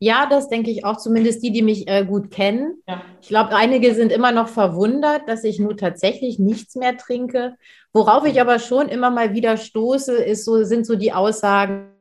Ja, 0.00 0.26
das 0.26 0.48
denke 0.48 0.70
ich 0.70 0.84
auch, 0.84 0.96
zumindest 0.96 1.42
die, 1.42 1.50
die 1.50 1.62
mich 1.62 1.88
äh, 1.88 2.04
gut 2.04 2.30
kennen. 2.30 2.82
Ja. 2.86 3.02
Ich 3.20 3.28
glaube, 3.28 3.56
einige 3.56 3.94
sind 3.94 4.12
immer 4.12 4.30
noch 4.30 4.48
verwundert, 4.48 5.28
dass 5.28 5.42
ich 5.42 5.58
nur 5.58 5.76
tatsächlich 5.76 6.38
nichts 6.38 6.76
mehr 6.76 6.96
trinke. 6.96 7.56
Worauf 7.92 8.24
ich 8.24 8.40
aber 8.40 8.58
schon 8.58 8.88
immer 8.88 9.10
mal 9.10 9.34
wieder 9.34 9.56
stoße, 9.56 10.14
ist 10.14 10.44
so, 10.44 10.62
sind 10.62 10.86
so 10.86 10.94
die 10.94 11.12
Aussagen, 11.12 11.94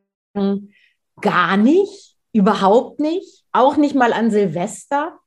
gar 1.21 1.57
nicht, 1.57 2.17
überhaupt 2.33 2.99
nicht, 2.99 3.45
auch 3.51 3.77
nicht 3.77 3.95
mal 3.95 4.13
an 4.13 4.29
Silvester. 4.29 5.17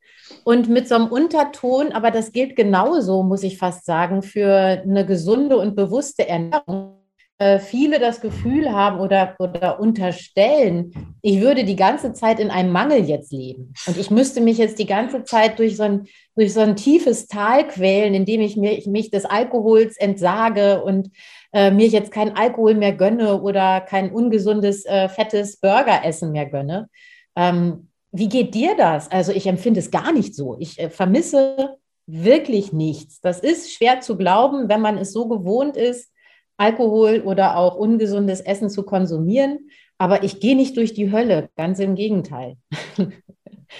Und 0.44 0.68
mit 0.68 0.88
so 0.88 0.94
einem 0.94 1.08
Unterton, 1.08 1.92
aber 1.92 2.10
das 2.10 2.32
gilt 2.32 2.56
genauso, 2.56 3.22
muss 3.22 3.42
ich 3.42 3.58
fast 3.58 3.84
sagen, 3.84 4.22
für 4.22 4.82
eine 4.82 5.06
gesunde 5.06 5.56
und 5.56 5.76
bewusste 5.76 6.28
Ernährung 6.28 7.00
äh, 7.40 7.58
viele 7.58 7.98
das 7.98 8.20
Gefühl 8.20 8.70
haben 8.70 9.00
oder, 9.00 9.34
oder 9.38 9.80
unterstellen, 9.80 10.92
ich 11.22 11.40
würde 11.40 11.64
die 11.64 11.74
ganze 11.74 12.12
Zeit 12.12 12.38
in 12.38 12.50
einem 12.50 12.70
Mangel 12.70 13.08
jetzt 13.08 13.32
leben. 13.32 13.72
Und 13.86 13.96
ich 13.96 14.10
müsste 14.10 14.42
mich 14.42 14.58
jetzt 14.58 14.78
die 14.78 14.86
ganze 14.86 15.24
Zeit 15.24 15.58
durch 15.58 15.78
so 15.78 15.84
ein, 15.84 16.06
durch 16.36 16.52
so 16.52 16.60
ein 16.60 16.76
tiefes 16.76 17.28
Tal 17.28 17.66
quälen, 17.66 18.12
indem 18.12 18.42
ich, 18.42 18.58
mir, 18.58 18.72
ich 18.76 18.86
mich 18.86 19.10
des 19.10 19.24
Alkohols 19.24 19.96
entsage 19.96 20.82
und 20.82 21.10
äh, 21.54 21.70
mir 21.70 21.86
jetzt 21.86 22.12
keinen 22.12 22.36
Alkohol 22.36 22.74
mehr 22.74 22.92
gönne 22.92 23.40
oder 23.40 23.80
kein 23.80 24.12
ungesundes, 24.12 24.84
äh, 24.84 25.08
fettes 25.08 25.56
Burgeressen 25.56 26.32
mehr 26.32 26.46
gönne. 26.46 26.90
Ähm, 27.36 27.88
wie 28.12 28.28
geht 28.28 28.54
dir 28.54 28.76
das? 28.76 29.10
Also 29.10 29.32
ich 29.32 29.46
empfinde 29.46 29.80
es 29.80 29.90
gar 29.90 30.12
nicht 30.12 30.34
so. 30.34 30.56
Ich 30.58 30.78
äh, 30.78 30.90
vermisse 30.90 31.76
wirklich 32.06 32.72
nichts. 32.72 33.20
Das 33.20 33.40
ist 33.40 33.72
schwer 33.72 34.00
zu 34.00 34.16
glauben, 34.16 34.68
wenn 34.68 34.80
man 34.80 34.98
es 34.98 35.12
so 35.12 35.28
gewohnt 35.28 35.76
ist, 35.76 36.12
Alkohol 36.56 37.22
oder 37.24 37.56
auch 37.56 37.76
ungesundes 37.76 38.40
Essen 38.40 38.68
zu 38.68 38.82
konsumieren. 38.82 39.70
Aber 39.96 40.24
ich 40.24 40.40
gehe 40.40 40.56
nicht 40.56 40.76
durch 40.76 40.94
die 40.94 41.12
Hölle, 41.12 41.50
ganz 41.56 41.78
im 41.78 41.94
Gegenteil. 41.94 42.56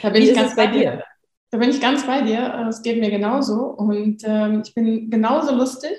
Da 0.03 0.11
bin 0.11 0.23
Wie 0.23 0.29
ich 0.29 0.35
ganz 0.37 0.55
bei 0.55 0.69
dir. 0.69 1.03
Da 1.51 1.59
bin 1.59 1.71
ich 1.71 1.81
ganz 1.81 2.07
bei 2.07 2.23
dir. 2.23 2.67
Es 2.69 2.83
geht 2.83 3.01
mir 3.01 3.11
genauso. 3.11 3.55
Und 3.55 4.23
ähm, 4.25 4.63
ich 4.65 4.73
bin 4.73 5.11
genauso 5.11 5.53
lustig. 5.53 5.91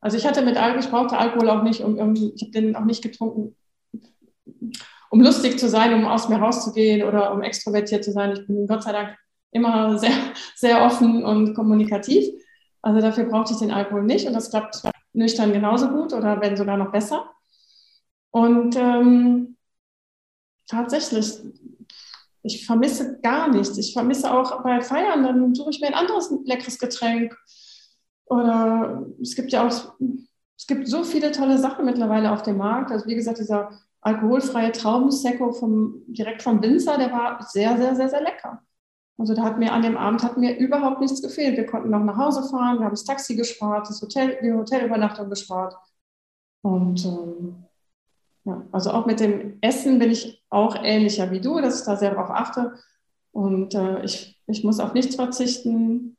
Also 0.00 0.16
ich 0.16 0.24
hatte 0.24 0.42
mit 0.42 0.56
Alkohol, 0.56 0.84
ich 0.84 0.90
brauchte 0.90 1.18
Alkohol 1.18 1.50
auch 1.50 1.62
nicht, 1.64 1.82
um 1.82 1.98
irgendwie, 1.98 2.32
ich 2.34 2.42
habe 2.42 2.52
den 2.52 2.76
auch 2.76 2.84
nicht 2.84 3.02
getrunken, 3.02 3.56
um 5.10 5.20
lustig 5.20 5.58
zu 5.58 5.68
sein, 5.68 5.92
um 5.92 6.06
aus 6.06 6.28
mir 6.28 6.38
rauszugehen 6.38 7.06
oder 7.06 7.32
um 7.32 7.42
extrovertiert 7.42 8.04
zu 8.04 8.12
sein. 8.12 8.32
Ich 8.32 8.46
bin 8.46 8.66
Gott 8.66 8.84
sei 8.84 8.92
Dank 8.92 9.16
immer 9.50 9.98
sehr, 9.98 10.14
sehr 10.56 10.84
offen 10.84 11.24
und 11.24 11.54
kommunikativ. 11.54 12.24
Also 12.80 13.00
dafür 13.00 13.24
brauchte 13.24 13.52
ich 13.52 13.58
den 13.58 13.72
Alkohol 13.72 14.04
nicht 14.04 14.26
und 14.26 14.32
das 14.32 14.50
klappt 14.50 14.82
nüchtern 15.12 15.52
genauso 15.52 15.88
gut 15.88 16.12
oder 16.12 16.40
wenn 16.40 16.56
sogar 16.56 16.76
noch 16.76 16.92
besser. 16.92 17.28
Und 18.30 18.76
ähm, 18.76 19.56
tatsächlich, 20.68 21.40
ich 22.42 22.64
vermisse 22.64 23.20
gar 23.20 23.48
nichts. 23.48 23.76
Ich 23.76 23.92
vermisse 23.92 24.32
auch 24.32 24.62
bei 24.62 24.80
Feiern, 24.80 25.24
dann 25.24 25.54
suche 25.54 25.70
ich 25.70 25.80
mir 25.80 25.88
ein 25.88 25.94
anderes 25.94 26.32
leckeres 26.44 26.78
Getränk. 26.78 27.36
Oder 28.26 29.04
es 29.20 29.34
gibt 29.34 29.50
ja 29.50 29.66
auch, 29.66 29.94
es 30.56 30.66
gibt 30.68 30.86
so 30.86 31.02
viele 31.02 31.32
tolle 31.32 31.58
Sachen 31.58 31.84
mittlerweile 31.84 32.30
auf 32.30 32.42
dem 32.42 32.58
Markt. 32.58 32.92
Also 32.92 33.06
wie 33.06 33.16
gesagt, 33.16 33.38
dieser 33.38 33.76
alkoholfreie 34.00 34.72
Traubensekko 34.72 35.52
vom, 35.52 36.02
direkt 36.06 36.42
vom 36.42 36.62
Winzer, 36.62 36.96
der 36.98 37.12
war 37.12 37.42
sehr, 37.42 37.76
sehr, 37.76 37.94
sehr, 37.96 38.08
sehr 38.08 38.22
lecker. 38.22 38.62
Also 39.18 39.34
da 39.34 39.42
hat 39.42 39.58
mir 39.58 39.72
an 39.72 39.82
dem 39.82 39.98
Abend 39.98 40.22
hat 40.22 40.38
mir 40.38 40.56
überhaupt 40.56 41.00
nichts 41.00 41.20
gefehlt. 41.20 41.58
Wir 41.58 41.66
konnten 41.66 41.90
noch 41.90 42.02
nach 42.02 42.16
Hause 42.16 42.48
fahren, 42.48 42.78
wir 42.78 42.86
haben 42.86 42.92
das 42.92 43.04
Taxi 43.04 43.36
gespart, 43.36 43.88
das 43.88 44.00
Hotel, 44.00 44.38
die 44.42 44.52
Hotelübernachtung 44.52 45.28
gespart. 45.28 45.74
Und 46.62 47.04
ähm, 47.04 47.64
ja, 48.44 48.66
also 48.72 48.92
auch 48.92 49.04
mit 49.04 49.20
dem 49.20 49.58
Essen 49.60 49.98
bin 49.98 50.10
ich 50.10 50.42
auch 50.48 50.76
ähnlicher 50.82 51.30
wie 51.30 51.40
du, 51.40 51.60
dass 51.60 51.80
ich 51.80 51.86
da 51.86 51.96
sehr 51.96 52.12
darauf 52.12 52.30
achte. 52.30 52.74
Und 53.32 53.74
äh, 53.74 54.02
ich, 54.04 54.40
ich 54.46 54.64
muss 54.64 54.80
auf 54.80 54.94
nichts 54.94 55.16
verzichten. 55.16 56.16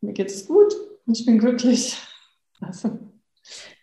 Mir 0.00 0.12
geht 0.12 0.30
es 0.30 0.48
gut 0.48 0.74
und 1.06 1.18
ich 1.18 1.24
bin 1.26 1.38
glücklich. 1.38 1.96
Also, 2.58 2.98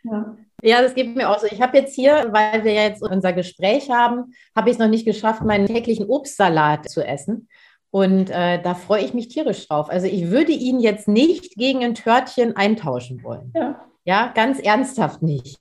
ja. 0.01 0.35
Ja, 0.65 0.81
das 0.81 0.95
geht 0.95 1.13
mir 1.13 1.29
auch 1.29 1.39
so. 1.39 1.47
Ich 1.47 1.61
habe 1.61 1.77
jetzt 1.77 1.93
hier, 1.93 2.29
weil 2.31 2.63
wir 2.63 2.73
jetzt 2.73 3.01
unser 3.01 3.33
Gespräch 3.33 3.89
haben, 3.89 4.33
habe 4.55 4.69
ich 4.69 4.75
es 4.75 4.79
noch 4.79 4.87
nicht 4.87 5.05
geschafft, 5.05 5.41
meinen 5.43 5.67
täglichen 5.67 6.09
Obstsalat 6.09 6.89
zu 6.89 7.05
essen. 7.05 7.49
Und 7.91 8.29
äh, 8.29 8.61
da 8.61 8.73
freue 8.73 9.03
ich 9.03 9.13
mich 9.13 9.27
tierisch 9.27 9.67
drauf. 9.67 9.89
Also 9.89 10.07
ich 10.07 10.31
würde 10.31 10.53
ihn 10.53 10.79
jetzt 10.79 11.09
nicht 11.09 11.55
gegen 11.55 11.83
ein 11.83 11.95
Törtchen 11.95 12.55
eintauschen 12.55 13.23
wollen. 13.23 13.51
Ja, 13.53 13.85
ja 14.05 14.31
ganz 14.33 14.59
ernsthaft 14.59 15.21
nicht. 15.21 15.59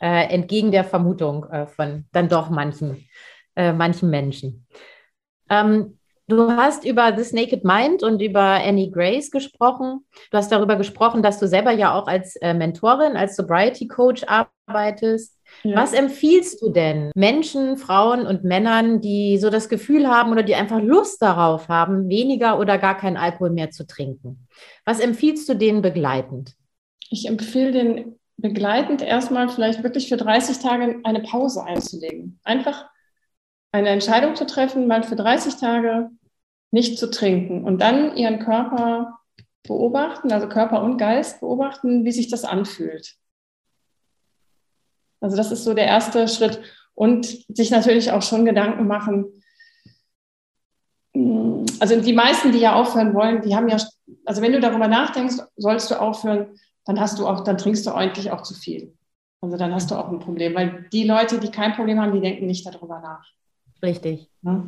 Äh, 0.00 0.32
entgegen 0.32 0.72
der 0.72 0.84
Vermutung 0.84 1.44
äh, 1.44 1.66
von 1.66 2.06
dann 2.12 2.30
doch 2.30 2.48
manchen, 2.48 3.06
äh, 3.56 3.74
manchen 3.74 4.08
Menschen. 4.08 4.66
Ähm, 5.50 5.98
du 6.30 6.52
hast 6.52 6.84
über 6.84 7.14
This 7.14 7.32
Naked 7.32 7.64
Mind 7.64 8.02
und 8.02 8.22
über 8.22 8.40
Annie 8.40 8.90
Grace 8.90 9.30
gesprochen. 9.30 10.06
Du 10.30 10.38
hast 10.38 10.50
darüber 10.50 10.76
gesprochen, 10.76 11.22
dass 11.22 11.38
du 11.38 11.46
selber 11.46 11.72
ja 11.72 11.94
auch 11.94 12.06
als 12.06 12.36
äh, 12.36 12.54
Mentorin, 12.54 13.16
als 13.16 13.36
Sobriety 13.36 13.86
Coach 13.88 14.24
arbeitest. 14.26 15.38
Ja. 15.62 15.76
Was 15.76 15.92
empfiehlst 15.92 16.62
du 16.62 16.70
denn 16.70 17.10
Menschen, 17.14 17.76
Frauen 17.76 18.26
und 18.26 18.44
Männern, 18.44 19.00
die 19.00 19.36
so 19.38 19.50
das 19.50 19.68
Gefühl 19.68 20.08
haben 20.08 20.32
oder 20.32 20.42
die 20.42 20.54
einfach 20.54 20.80
Lust 20.80 21.20
darauf 21.20 21.68
haben, 21.68 22.08
weniger 22.08 22.58
oder 22.58 22.78
gar 22.78 22.96
keinen 22.96 23.16
Alkohol 23.16 23.50
mehr 23.50 23.70
zu 23.70 23.86
trinken? 23.86 24.48
Was 24.84 25.00
empfiehlst 25.00 25.48
du 25.48 25.54
denen 25.54 25.82
begleitend? 25.82 26.54
Ich 27.10 27.26
empfehle 27.26 27.72
den 27.72 28.16
begleitend 28.36 29.02
erstmal 29.02 29.48
vielleicht 29.48 29.82
wirklich 29.82 30.08
für 30.08 30.16
30 30.16 30.58
Tage 30.60 31.00
eine 31.04 31.20
Pause 31.20 31.64
einzulegen. 31.64 32.38
Einfach 32.44 32.86
eine 33.72 33.90
Entscheidung 33.90 34.34
zu 34.34 34.46
treffen, 34.46 34.86
mal 34.86 35.02
für 35.02 35.16
30 35.16 35.56
Tage 35.56 36.10
nicht 36.70 36.98
zu 36.98 37.10
trinken 37.10 37.64
und 37.64 37.80
dann 37.80 38.16
ihren 38.16 38.38
Körper 38.38 39.18
beobachten, 39.66 40.32
also 40.32 40.48
Körper 40.48 40.82
und 40.82 40.98
Geist 40.98 41.40
beobachten, 41.40 42.04
wie 42.04 42.12
sich 42.12 42.28
das 42.28 42.44
anfühlt. 42.44 43.16
Also 45.20 45.36
das 45.36 45.52
ist 45.52 45.64
so 45.64 45.74
der 45.74 45.86
erste 45.86 46.26
Schritt. 46.28 46.60
Und 46.94 47.46
sich 47.48 47.70
natürlich 47.70 48.10
auch 48.12 48.20
schon 48.20 48.44
Gedanken 48.44 48.86
machen. 48.86 49.42
Also 51.80 51.98
die 51.98 52.12
meisten, 52.12 52.52
die 52.52 52.58
ja 52.58 52.74
aufhören 52.74 53.14
wollen, 53.14 53.40
die 53.40 53.56
haben 53.56 53.68
ja, 53.68 53.78
also 54.26 54.42
wenn 54.42 54.52
du 54.52 54.60
darüber 54.60 54.86
nachdenkst, 54.86 55.36
sollst 55.56 55.90
du 55.90 55.98
aufhören, 55.98 56.58
dann 56.84 57.00
hast 57.00 57.18
du 57.18 57.26
auch, 57.26 57.42
dann 57.42 57.56
trinkst 57.56 57.86
du 57.86 57.92
eigentlich 57.92 58.30
auch 58.30 58.42
zu 58.42 58.52
viel. 58.52 58.94
Also 59.40 59.56
dann 59.56 59.72
hast 59.72 59.90
du 59.90 59.94
auch 59.94 60.10
ein 60.10 60.18
Problem, 60.18 60.54
weil 60.54 60.88
die 60.92 61.04
Leute, 61.04 61.38
die 61.38 61.50
kein 61.50 61.72
Problem 61.72 61.98
haben, 61.98 62.12
die 62.12 62.20
denken 62.20 62.46
nicht 62.46 62.66
darüber 62.66 63.00
nach. 63.00 63.26
Richtig. 63.82 64.28
Ja? 64.42 64.62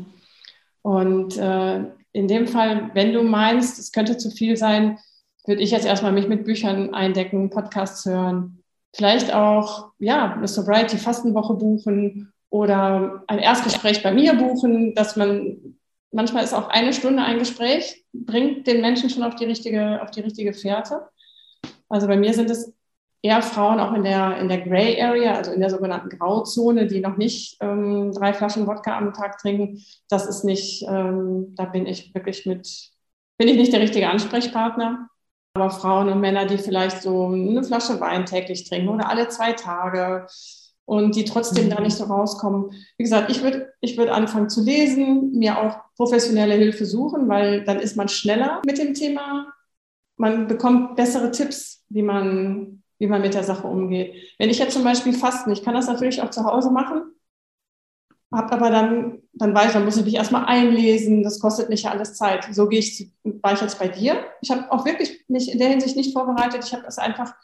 Und 0.82 1.36
äh, 1.38 1.84
in 2.12 2.28
dem 2.28 2.46
Fall, 2.46 2.90
wenn 2.94 3.12
du 3.12 3.22
meinst, 3.22 3.78
es 3.78 3.92
könnte 3.92 4.16
zu 4.18 4.30
viel 4.30 4.56
sein, 4.56 4.98
würde 5.46 5.62
ich 5.62 5.70
jetzt 5.70 5.86
erstmal 5.86 6.12
mich 6.12 6.28
mit 6.28 6.44
Büchern 6.44 6.94
eindecken, 6.94 7.50
Podcasts 7.50 8.04
hören, 8.04 8.62
vielleicht 8.94 9.32
auch 9.32 9.92
ja, 9.98 10.34
eine 10.34 10.48
Sobriety-Fastenwoche 10.48 11.54
buchen 11.54 12.32
oder 12.50 13.24
ein 13.26 13.38
Erstgespräch 13.38 14.02
bei 14.02 14.12
mir 14.12 14.34
buchen, 14.34 14.94
dass 14.94 15.16
man 15.16 15.76
manchmal 16.12 16.44
ist 16.44 16.52
auch 16.52 16.68
eine 16.68 16.92
Stunde 16.92 17.22
ein 17.22 17.38
Gespräch, 17.38 18.04
bringt 18.12 18.66
den 18.66 18.80
Menschen 18.80 19.10
schon 19.10 19.22
auf 19.22 19.34
die 19.34 19.46
richtige, 19.46 20.02
auf 20.02 20.10
die 20.10 20.20
richtige 20.20 20.52
Fährte. 20.52 21.08
Also 21.88 22.06
bei 22.06 22.16
mir 22.16 22.34
sind 22.34 22.50
es 22.50 22.72
eher 23.22 23.40
Frauen 23.40 23.80
auch 23.80 23.94
in 23.94 24.02
der, 24.02 24.38
in 24.38 24.48
der 24.48 24.60
Gray 24.60 25.00
Area, 25.00 25.34
also 25.34 25.52
in 25.52 25.60
der 25.60 25.70
sogenannten 25.70 26.10
Grauzone, 26.10 26.86
die 26.86 27.00
noch 27.00 27.16
nicht 27.16 27.56
ähm, 27.60 28.12
drei 28.12 28.34
Flaschen 28.34 28.66
Wodka 28.66 28.98
am 28.98 29.12
Tag 29.12 29.38
trinken. 29.38 29.82
Das 30.08 30.26
ist 30.26 30.44
nicht, 30.44 30.84
ähm, 30.88 31.54
da 31.56 31.66
bin 31.66 31.86
ich 31.86 32.14
wirklich 32.14 32.46
mit, 32.46 32.90
bin 33.38 33.48
ich 33.48 33.56
nicht 33.56 33.72
der 33.72 33.80
richtige 33.80 34.08
Ansprechpartner. 34.08 35.08
Aber 35.54 35.70
Frauen 35.70 36.08
und 36.08 36.20
Männer, 36.20 36.46
die 36.46 36.58
vielleicht 36.58 37.02
so 37.02 37.26
eine 37.26 37.62
Flasche 37.62 38.00
Wein 38.00 38.26
täglich 38.26 38.68
trinken 38.68 38.88
oder 38.88 39.08
alle 39.08 39.28
zwei 39.28 39.52
Tage 39.52 40.26
und 40.84 41.14
die 41.14 41.24
trotzdem 41.24 41.70
da 41.70 41.80
nicht 41.80 41.96
so 41.96 42.04
rauskommen. 42.04 42.70
Wie 42.96 43.04
gesagt, 43.04 43.30
ich 43.30 43.42
würde 43.42 43.72
ich 43.80 43.96
würd 43.96 44.08
anfangen 44.08 44.48
zu 44.48 44.62
lesen, 44.62 45.32
mir 45.32 45.58
auch 45.58 45.78
professionelle 45.96 46.54
Hilfe 46.54 46.86
suchen, 46.86 47.28
weil 47.28 47.64
dann 47.64 47.78
ist 47.78 47.96
man 47.96 48.08
schneller 48.08 48.62
mit 48.66 48.78
dem 48.78 48.94
Thema. 48.94 49.52
Man 50.16 50.48
bekommt 50.48 50.96
bessere 50.96 51.30
Tipps, 51.30 51.84
wie 51.88 52.02
man, 52.02 52.81
wie 53.02 53.08
man 53.08 53.20
mit 53.20 53.34
der 53.34 53.42
Sache 53.42 53.66
umgeht. 53.66 54.14
Wenn 54.38 54.48
ich 54.48 54.60
jetzt 54.60 54.74
zum 54.74 54.84
Beispiel 54.84 55.12
fasten, 55.12 55.50
ich 55.50 55.64
kann 55.64 55.74
das 55.74 55.88
natürlich 55.88 56.22
auch 56.22 56.30
zu 56.30 56.44
Hause 56.44 56.70
machen, 56.70 57.02
hab 58.32 58.52
aber 58.52 58.70
dann, 58.70 59.22
dann 59.32 59.52
weiß, 59.52 59.72
dann 59.72 59.84
muss 59.84 59.96
ich 59.96 60.04
mich 60.04 60.14
erstmal 60.14 60.44
einlesen, 60.44 61.24
das 61.24 61.40
kostet 61.40 61.68
mich 61.68 61.82
ja 61.82 61.90
alles 61.90 62.14
Zeit. 62.14 62.46
So 62.52 62.68
gehe 62.68 62.78
ich, 62.78 63.10
war 63.24 63.54
ich 63.54 63.60
jetzt 63.60 63.80
bei 63.80 63.88
dir. 63.88 64.24
Ich 64.40 64.52
habe 64.52 64.70
auch 64.70 64.84
wirklich 64.84 65.24
mich 65.26 65.50
in 65.50 65.58
der 65.58 65.70
Hinsicht 65.70 65.96
nicht 65.96 66.12
vorbereitet. 66.12 66.64
Ich 66.64 66.72
habe 66.72 66.84
es 66.86 66.98
einfach, 66.98 67.34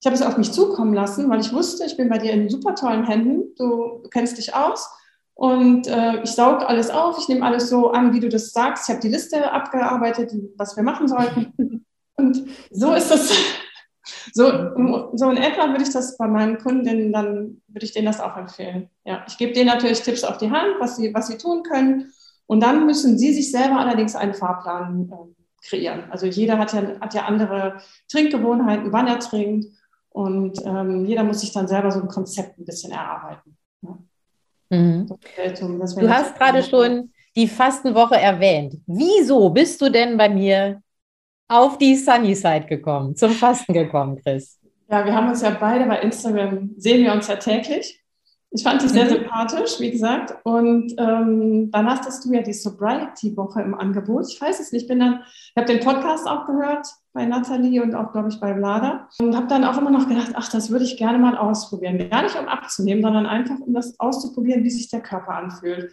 ich 0.00 0.06
habe 0.06 0.16
es 0.16 0.22
auf 0.22 0.38
mich 0.38 0.50
zukommen 0.50 0.92
lassen, 0.92 1.30
weil 1.30 1.38
ich 1.38 1.52
wusste, 1.52 1.84
ich 1.86 1.96
bin 1.96 2.08
bei 2.08 2.18
dir 2.18 2.32
in 2.32 2.50
super 2.50 2.74
tollen 2.74 3.06
Händen. 3.06 3.54
Du, 3.56 4.02
kennst 4.10 4.38
dich 4.38 4.56
aus. 4.56 4.90
Und 5.34 5.86
äh, 5.86 6.20
ich 6.24 6.32
sauge 6.32 6.66
alles 6.66 6.90
auf, 6.90 7.16
ich 7.20 7.28
nehme 7.28 7.46
alles 7.46 7.70
so 7.70 7.92
an, 7.92 8.12
wie 8.12 8.20
du 8.20 8.28
das 8.28 8.50
sagst. 8.50 8.88
Ich 8.88 8.92
habe 8.92 9.02
die 9.02 9.14
Liste 9.14 9.52
abgearbeitet, 9.52 10.32
was 10.56 10.74
wir 10.74 10.82
machen 10.82 11.06
sollten. 11.06 11.84
Und 12.16 12.44
so 12.72 12.92
ist 12.94 13.10
das, 13.10 13.30
so, 14.32 14.44
so 15.14 15.30
in 15.30 15.36
etwa 15.36 15.68
würde 15.68 15.82
ich 15.82 15.92
das 15.92 16.16
bei 16.16 16.26
meinen 16.26 16.58
Kundinnen, 16.58 17.12
dann 17.12 17.62
würde 17.68 17.84
ich 17.84 17.92
denen 17.92 18.06
das 18.06 18.20
auch 18.20 18.36
empfehlen. 18.36 18.88
Ja, 19.04 19.24
ich 19.26 19.38
gebe 19.38 19.52
denen 19.52 19.68
natürlich 19.68 20.02
Tipps 20.02 20.24
auf 20.24 20.38
die 20.38 20.50
Hand, 20.50 20.76
was 20.78 20.96
sie, 20.96 21.12
was 21.14 21.28
sie 21.28 21.38
tun 21.38 21.62
können. 21.62 22.12
Und 22.46 22.62
dann 22.62 22.86
müssen 22.86 23.18
sie 23.18 23.32
sich 23.32 23.50
selber 23.50 23.80
allerdings 23.80 24.14
einen 24.14 24.34
Fahrplan 24.34 25.10
äh, 25.10 25.68
kreieren. 25.68 26.04
Also 26.10 26.26
jeder 26.26 26.58
hat 26.58 26.72
ja, 26.72 27.00
hat 27.00 27.14
ja 27.14 27.24
andere 27.24 27.78
Trinkgewohnheiten, 28.08 28.92
wann 28.92 29.08
er 29.08 29.18
trinkt. 29.18 29.66
Und 30.10 30.64
ähm, 30.64 31.04
jeder 31.04 31.24
muss 31.24 31.40
sich 31.40 31.52
dann 31.52 31.68
selber 31.68 31.90
so 31.90 32.00
ein 32.00 32.08
Konzept 32.08 32.58
ein 32.58 32.64
bisschen 32.64 32.92
erarbeiten. 32.92 33.56
Ja. 33.82 33.98
Mhm. 34.70 35.06
Du 35.08 36.08
hast 36.08 36.36
gerade 36.36 36.62
schon 36.62 37.12
die 37.36 37.48
Fastenwoche 37.48 38.16
erwähnt. 38.16 38.80
Wieso 38.86 39.50
bist 39.50 39.80
du 39.82 39.90
denn 39.90 40.16
bei 40.16 40.28
mir 40.28 40.82
auf 41.48 41.78
die 41.78 41.96
Sunny 41.96 42.34
Side 42.34 42.66
gekommen, 42.66 43.16
zum 43.16 43.30
Fasten 43.30 43.72
gekommen, 43.72 44.20
Chris? 44.22 44.58
Ja, 44.88 45.04
wir 45.04 45.14
haben 45.14 45.28
uns 45.28 45.42
ja 45.42 45.50
beide 45.50 45.86
bei 45.86 46.00
Instagram, 46.00 46.70
sehen 46.76 47.04
wir 47.04 47.12
uns 47.12 47.26
ja 47.28 47.36
täglich. 47.36 48.02
Ich 48.52 48.62
fand 48.62 48.80
dich 48.80 48.90
sehr 48.90 49.04
mhm. 49.04 49.10
sympathisch, 49.10 49.80
wie 49.80 49.90
gesagt. 49.90 50.34
Und 50.44 50.94
ähm, 50.98 51.70
dann 51.72 51.86
hast 51.86 52.24
du 52.24 52.32
ja 52.32 52.42
die 52.42 52.52
Sobriety-Woche 52.52 53.60
im 53.60 53.74
Angebot. 53.74 54.26
Ich 54.30 54.40
weiß 54.40 54.60
es 54.60 54.72
nicht, 54.72 54.88
bin 54.88 55.00
dann, 55.00 55.20
ich 55.24 55.52
habe 55.56 55.66
den 55.66 55.80
Podcast 55.80 56.26
auch 56.26 56.46
gehört 56.46 56.86
bei 57.12 57.26
Nathalie 57.26 57.82
und 57.82 57.94
auch, 57.94 58.12
glaube 58.12 58.28
ich, 58.28 58.40
bei 58.40 58.54
Vlada. 58.54 59.08
Und 59.18 59.36
habe 59.36 59.48
dann 59.48 59.64
auch 59.64 59.76
immer 59.76 59.90
noch 59.90 60.08
gedacht, 60.08 60.32
ach, 60.34 60.50
das 60.50 60.70
würde 60.70 60.84
ich 60.84 60.96
gerne 60.96 61.18
mal 61.18 61.36
ausprobieren. 61.36 61.98
Gar 62.08 62.22
nicht 62.22 62.38
um 62.38 62.46
abzunehmen, 62.46 63.02
sondern 63.02 63.26
einfach, 63.26 63.58
um 63.58 63.74
das 63.74 63.98
auszuprobieren, 63.98 64.62
wie 64.64 64.70
sich 64.70 64.88
der 64.88 65.00
Körper 65.00 65.34
anfühlt. 65.34 65.92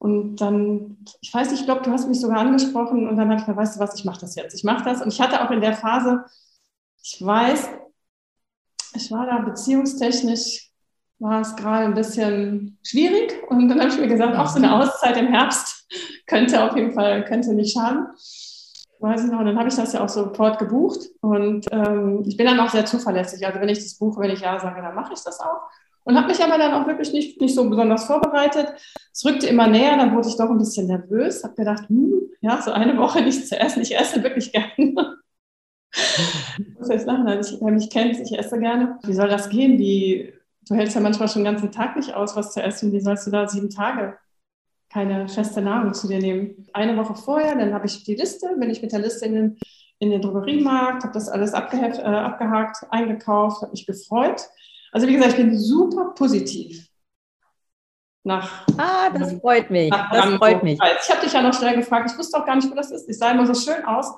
Und 0.00 0.36
dann, 0.36 0.96
ich 1.20 1.32
weiß 1.32 1.50
nicht, 1.50 1.60
ich 1.60 1.66
glaube, 1.66 1.82
du 1.82 1.92
hast 1.92 2.08
mich 2.08 2.18
sogar 2.18 2.38
angesprochen 2.38 3.06
und 3.06 3.18
dann 3.18 3.28
habe 3.28 3.34
ich 3.34 3.40
gesagt, 3.40 3.58
weißt 3.58 3.76
du 3.76 3.80
was, 3.80 3.94
ich 3.94 4.06
mache 4.06 4.22
das 4.22 4.34
jetzt. 4.34 4.54
Ich 4.54 4.64
mache 4.64 4.82
das. 4.82 5.02
Und 5.02 5.12
ich 5.12 5.20
hatte 5.20 5.44
auch 5.44 5.50
in 5.50 5.60
der 5.60 5.74
Phase, 5.74 6.24
ich 7.02 7.18
weiß, 7.20 7.68
ich 8.94 9.10
war 9.10 9.26
da 9.26 9.40
beziehungstechnisch, 9.40 10.70
war 11.18 11.42
es 11.42 11.54
gerade 11.54 11.84
ein 11.84 11.92
bisschen 11.92 12.78
schwierig. 12.82 13.42
Und 13.50 13.68
dann 13.68 13.78
habe 13.78 13.90
ich 13.90 13.98
mir 13.98 14.08
gesagt, 14.08 14.38
auch 14.38 14.48
so 14.48 14.56
eine 14.56 14.74
Auszeit 14.74 15.18
im 15.18 15.26
Herbst 15.26 15.86
könnte 16.26 16.64
auf 16.64 16.74
jeden 16.74 16.94
Fall, 16.94 17.22
könnte 17.26 17.52
nicht 17.52 17.74
schaden. 17.74 18.06
Weiß 19.00 19.24
ich 19.24 19.30
noch, 19.30 19.40
und 19.40 19.46
dann 19.46 19.58
habe 19.58 19.68
ich 19.68 19.76
das 19.76 19.92
ja 19.92 20.02
auch 20.02 20.08
sofort 20.08 20.58
gebucht. 20.58 21.10
Und 21.20 21.66
ähm, 21.72 22.22
ich 22.26 22.38
bin 22.38 22.46
dann 22.46 22.60
auch 22.60 22.70
sehr 22.70 22.86
zuverlässig. 22.86 23.46
Also 23.46 23.60
wenn 23.60 23.68
ich 23.68 23.80
das 23.80 23.98
buche, 23.98 24.20
wenn 24.20 24.30
ich 24.30 24.40
ja 24.40 24.58
sage, 24.60 24.80
dann 24.80 24.94
mache 24.94 25.12
ich 25.12 25.20
das 25.22 25.40
auch. 25.40 25.60
Und 26.04 26.16
habe 26.16 26.28
mich 26.28 26.42
aber 26.42 26.58
dann 26.58 26.72
auch 26.72 26.86
wirklich 26.86 27.12
nicht, 27.12 27.40
nicht 27.40 27.54
so 27.54 27.68
besonders 27.68 28.04
vorbereitet. 28.04 28.72
Es 29.12 29.24
rückte 29.24 29.46
immer 29.46 29.66
näher, 29.66 29.96
dann 29.96 30.14
wurde 30.14 30.28
ich 30.28 30.36
doch 30.36 30.50
ein 30.50 30.58
bisschen 30.58 30.86
nervös, 30.86 31.44
habe 31.44 31.54
gedacht, 31.54 31.88
hm, 31.88 32.22
ja, 32.40 32.60
so 32.62 32.72
eine 32.72 32.96
Woche 32.96 33.22
nichts 33.22 33.48
zu 33.48 33.58
essen. 33.58 33.82
Ich 33.82 33.96
esse 33.96 34.22
wirklich 34.22 34.52
gerne. 34.52 35.18
muss 36.78 36.88
jetzt 36.88 37.06
lachen, 37.06 37.26
also 37.26 37.54
ich, 37.54 37.60
wer 37.60 37.72
mich 37.72 37.90
kennt, 37.90 38.18
ich 38.18 38.38
esse 38.38 38.58
gerne. 38.58 38.98
Wie 39.04 39.12
soll 39.12 39.28
das 39.28 39.48
gehen? 39.48 39.78
Wie, 39.78 40.32
du 40.68 40.74
hältst 40.74 40.94
ja 40.94 41.00
manchmal 41.00 41.28
schon 41.28 41.44
den 41.44 41.52
ganzen 41.52 41.72
Tag 41.72 41.96
nicht 41.96 42.14
aus, 42.14 42.36
was 42.36 42.52
zu 42.52 42.62
essen. 42.62 42.92
Wie 42.92 43.00
sollst 43.00 43.26
du 43.26 43.30
da 43.30 43.48
sieben 43.48 43.70
Tage 43.70 44.16
keine 44.92 45.28
feste 45.28 45.60
Nahrung 45.60 45.94
zu 45.94 46.08
dir 46.08 46.18
nehmen? 46.18 46.66
Eine 46.72 46.96
Woche 46.96 47.14
vorher, 47.14 47.56
dann 47.56 47.74
habe 47.74 47.86
ich 47.86 48.04
die 48.04 48.14
Liste, 48.14 48.56
bin 48.56 48.70
ich 48.70 48.82
mit 48.82 48.92
der 48.92 49.00
Liste 49.00 49.26
in 49.26 49.34
den, 49.34 49.58
in 49.98 50.10
den 50.10 50.22
Drogeriemarkt, 50.22 51.02
habe 51.02 51.14
das 51.14 51.28
alles 51.28 51.52
abgeheft, 51.52 51.98
äh, 51.98 52.02
abgehakt, 52.02 52.86
eingekauft, 52.90 53.62
habe 53.62 53.72
mich 53.72 53.86
gefreut. 53.86 54.48
Also 54.92 55.06
wie 55.06 55.14
gesagt, 55.14 55.32
ich 55.32 55.36
bin 55.38 55.56
super 55.56 56.12
positiv. 56.16 56.88
Nach, 58.22 58.66
ah, 58.76 59.08
das 59.10 59.32
freut 59.34 59.70
mich. 59.70 59.90
Das 59.90 60.34
freut 60.34 60.62
mich. 60.62 60.78
Ich 61.02 61.10
habe 61.10 61.22
dich 61.22 61.32
ja 61.32 61.40
noch 61.40 61.54
schnell 61.54 61.76
gefragt, 61.76 62.10
ich 62.12 62.18
wusste 62.18 62.38
auch 62.38 62.44
gar 62.44 62.56
nicht, 62.56 62.70
wo 62.70 62.74
das 62.74 62.90
ist. 62.90 63.08
Ich 63.08 63.16
sah 63.16 63.30
immer 63.30 63.46
so 63.46 63.54
schön 63.54 63.84
aus 63.84 64.12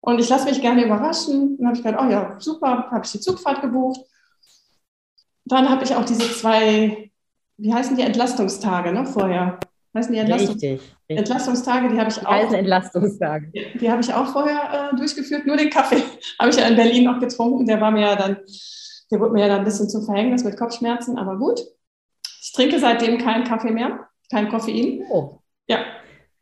und 0.00 0.20
ich 0.20 0.28
lasse 0.28 0.44
mich 0.44 0.60
gerne 0.60 0.84
überraschen. 0.84 1.56
Dann 1.58 1.66
habe 1.66 1.76
ich 1.76 1.82
gedacht, 1.82 2.04
oh 2.04 2.10
ja, 2.10 2.36
super, 2.38 2.88
habe 2.90 3.04
ich 3.04 3.12
die 3.12 3.20
Zugfahrt 3.20 3.60
gebucht. 3.60 4.00
Dann 5.44 5.68
habe 5.68 5.82
ich 5.82 5.94
auch 5.96 6.04
diese 6.04 6.32
zwei, 6.32 7.10
wie 7.56 7.74
heißen 7.74 7.96
die 7.96 8.02
Entlastungstage, 8.02 8.92
ne, 8.92 9.04
vorher? 9.04 9.58
Heißen 9.96 10.12
die 10.12 10.20
Entlastungs 10.20 10.62
richtig, 10.62 10.80
richtig. 10.80 11.18
Entlastungstage, 11.18 11.88
die 11.88 11.98
habe 11.98 12.10
ich 12.10 12.24
auch. 12.24 12.30
Heißen 12.30 12.54
Entlastungstage. 12.54 13.48
Die, 13.48 13.78
die 13.78 13.90
habe 13.90 14.00
ich 14.00 14.14
auch 14.14 14.26
vorher 14.28 14.92
äh, 14.92 14.96
durchgeführt. 14.96 15.46
Nur 15.46 15.56
den 15.56 15.70
Kaffee 15.70 16.04
habe 16.38 16.50
ich 16.50 16.56
ja 16.56 16.68
in 16.68 16.76
Berlin 16.76 17.04
noch 17.04 17.18
getrunken. 17.18 17.66
Der 17.66 17.80
war 17.80 17.90
mir 17.90 18.02
ja 18.02 18.14
dann 18.14 18.36
der 19.10 19.20
wurde 19.20 19.32
mir 19.32 19.42
ja 19.42 19.48
dann 19.48 19.58
ein 19.60 19.64
bisschen 19.64 19.88
zum 19.88 20.04
Verhängnis 20.04 20.44
mit 20.44 20.56
Kopfschmerzen, 20.56 21.18
aber 21.18 21.36
gut. 21.36 21.60
Ich 22.42 22.52
trinke 22.52 22.78
seitdem 22.78 23.18
keinen 23.18 23.44
Kaffee 23.44 23.70
mehr, 23.70 24.08
kein 24.30 24.48
Koffein. 24.48 25.04
Oh. 25.10 25.40
Ja, 25.66 25.84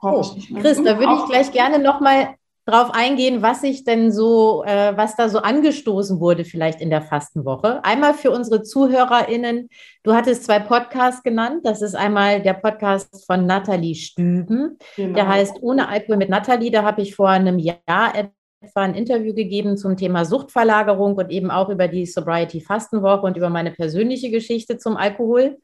oh. 0.02 0.24
ich 0.36 0.54
Chris, 0.54 0.82
da 0.82 0.98
würde 0.98 1.14
ich 1.14 1.26
gleich 1.26 1.52
gerne 1.52 1.78
nochmal 1.78 2.34
drauf 2.68 2.90
eingehen, 2.92 3.40
was 3.40 3.62
sich 3.62 3.84
denn 3.84 4.12
so, 4.12 4.62
äh, 4.64 4.94
was 4.94 5.16
da 5.16 5.30
so 5.30 5.38
angestoßen 5.38 6.20
wurde, 6.20 6.44
vielleicht 6.44 6.82
in 6.82 6.90
der 6.90 7.00
Fastenwoche. 7.00 7.82
Einmal 7.82 8.12
für 8.12 8.30
unsere 8.30 8.62
ZuhörerInnen, 8.62 9.70
du 10.02 10.12
hattest 10.12 10.44
zwei 10.44 10.58
Podcasts 10.58 11.22
genannt. 11.22 11.60
Das 11.64 11.80
ist 11.80 11.94
einmal 11.94 12.42
der 12.42 12.52
Podcast 12.52 13.24
von 13.26 13.46
Nathalie 13.46 13.94
Stüben. 13.94 14.78
Genau. 14.96 15.14
Der 15.14 15.28
heißt 15.28 15.62
Ohne 15.62 15.88
Alkohol 15.88 16.18
mit 16.18 16.28
Nathalie. 16.28 16.70
Da 16.70 16.82
habe 16.82 17.00
ich 17.00 17.16
vor 17.16 17.30
einem 17.30 17.58
Jahr 17.58 18.14
etwa 18.60 18.82
ein 18.82 18.94
Interview 18.94 19.34
gegeben 19.34 19.76
zum 19.76 19.96
Thema 19.96 20.24
Suchtverlagerung 20.24 21.14
und 21.14 21.30
eben 21.30 21.50
auch 21.50 21.68
über 21.68 21.86
die 21.86 22.06
Sobriety 22.06 22.60
Fastenwoche 22.60 23.22
und 23.22 23.36
über 23.36 23.50
meine 23.50 23.70
persönliche 23.70 24.30
Geschichte 24.30 24.78
zum 24.78 24.96
Alkohol. 24.96 25.58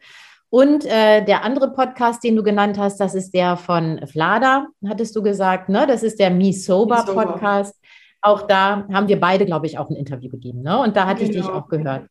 Und 0.49 0.85
äh, 0.85 1.25
der 1.25 1.43
andere 1.43 1.73
Podcast, 1.73 2.23
den 2.23 2.37
du 2.37 2.45
genannt 2.45 2.79
hast, 2.79 3.01
das 3.01 3.17
ist 3.17 3.35
der 3.35 3.57
von 3.57 4.07
Vlada, 4.07 4.69
hattest 4.87 5.17
du 5.17 5.23
gesagt, 5.23 5.69
ne? 5.69 5.87
Das 5.89 6.05
ist 6.05 6.21
der 6.21 6.31
Me 6.31 6.53
Sober 6.53 7.05
Podcast. 7.05 7.75
Auch 8.23 8.43
da 8.43 8.87
haben 8.93 9.09
wir 9.09 9.19
beide, 9.19 9.45
glaube 9.45 9.67
ich, 9.67 9.79
auch 9.79 9.91
ein 9.91 9.97
Interview 9.97 10.31
gegeben. 10.31 10.63
Ne? 10.63 10.79
Und 10.79 10.97
da 10.97 11.07
hatte 11.07 11.25
genau. 11.25 11.31
ich 11.31 11.37
dich 11.37 11.47
genau. 11.47 11.59
auch 11.59 11.69
gehört. 11.69 12.07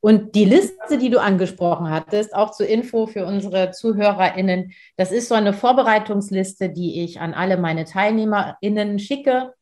Und 0.00 0.34
die 0.34 0.44
Liste, 0.44 0.96
die 0.98 1.10
du 1.10 1.20
angesprochen 1.20 1.90
hattest, 1.90 2.34
auch 2.34 2.52
zur 2.52 2.66
Info 2.66 3.06
für 3.06 3.26
unsere 3.26 3.70
ZuhörerInnen, 3.70 4.72
das 4.96 5.12
ist 5.12 5.28
so 5.28 5.34
eine 5.34 5.52
Vorbereitungsliste, 5.52 6.70
die 6.70 7.02
ich 7.02 7.20
an 7.20 7.34
alle 7.34 7.56
meine 7.56 7.84
TeilnehmerInnen 7.84 8.98
schicke 8.98 9.52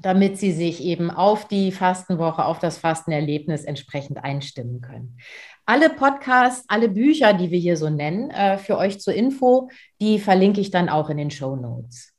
damit 0.00 0.38
sie 0.38 0.52
sich 0.52 0.82
eben 0.82 1.10
auf 1.10 1.48
die 1.48 1.72
Fastenwoche, 1.72 2.44
auf 2.44 2.58
das 2.58 2.78
Fastenerlebnis 2.78 3.64
entsprechend 3.64 4.22
einstimmen 4.22 4.80
können. 4.80 5.18
Alle 5.66 5.90
Podcasts, 5.90 6.64
alle 6.68 6.88
Bücher, 6.88 7.34
die 7.34 7.50
wir 7.50 7.58
hier 7.58 7.76
so 7.76 7.90
nennen, 7.90 8.30
äh, 8.30 8.58
für 8.58 8.78
euch 8.78 9.00
zur 9.00 9.14
Info, 9.14 9.68
die 10.00 10.18
verlinke 10.18 10.60
ich 10.60 10.70
dann 10.70 10.88
auch 10.88 11.10
in 11.10 11.18
den 11.18 11.30
Show 11.30 11.56
Notes. 11.56 12.14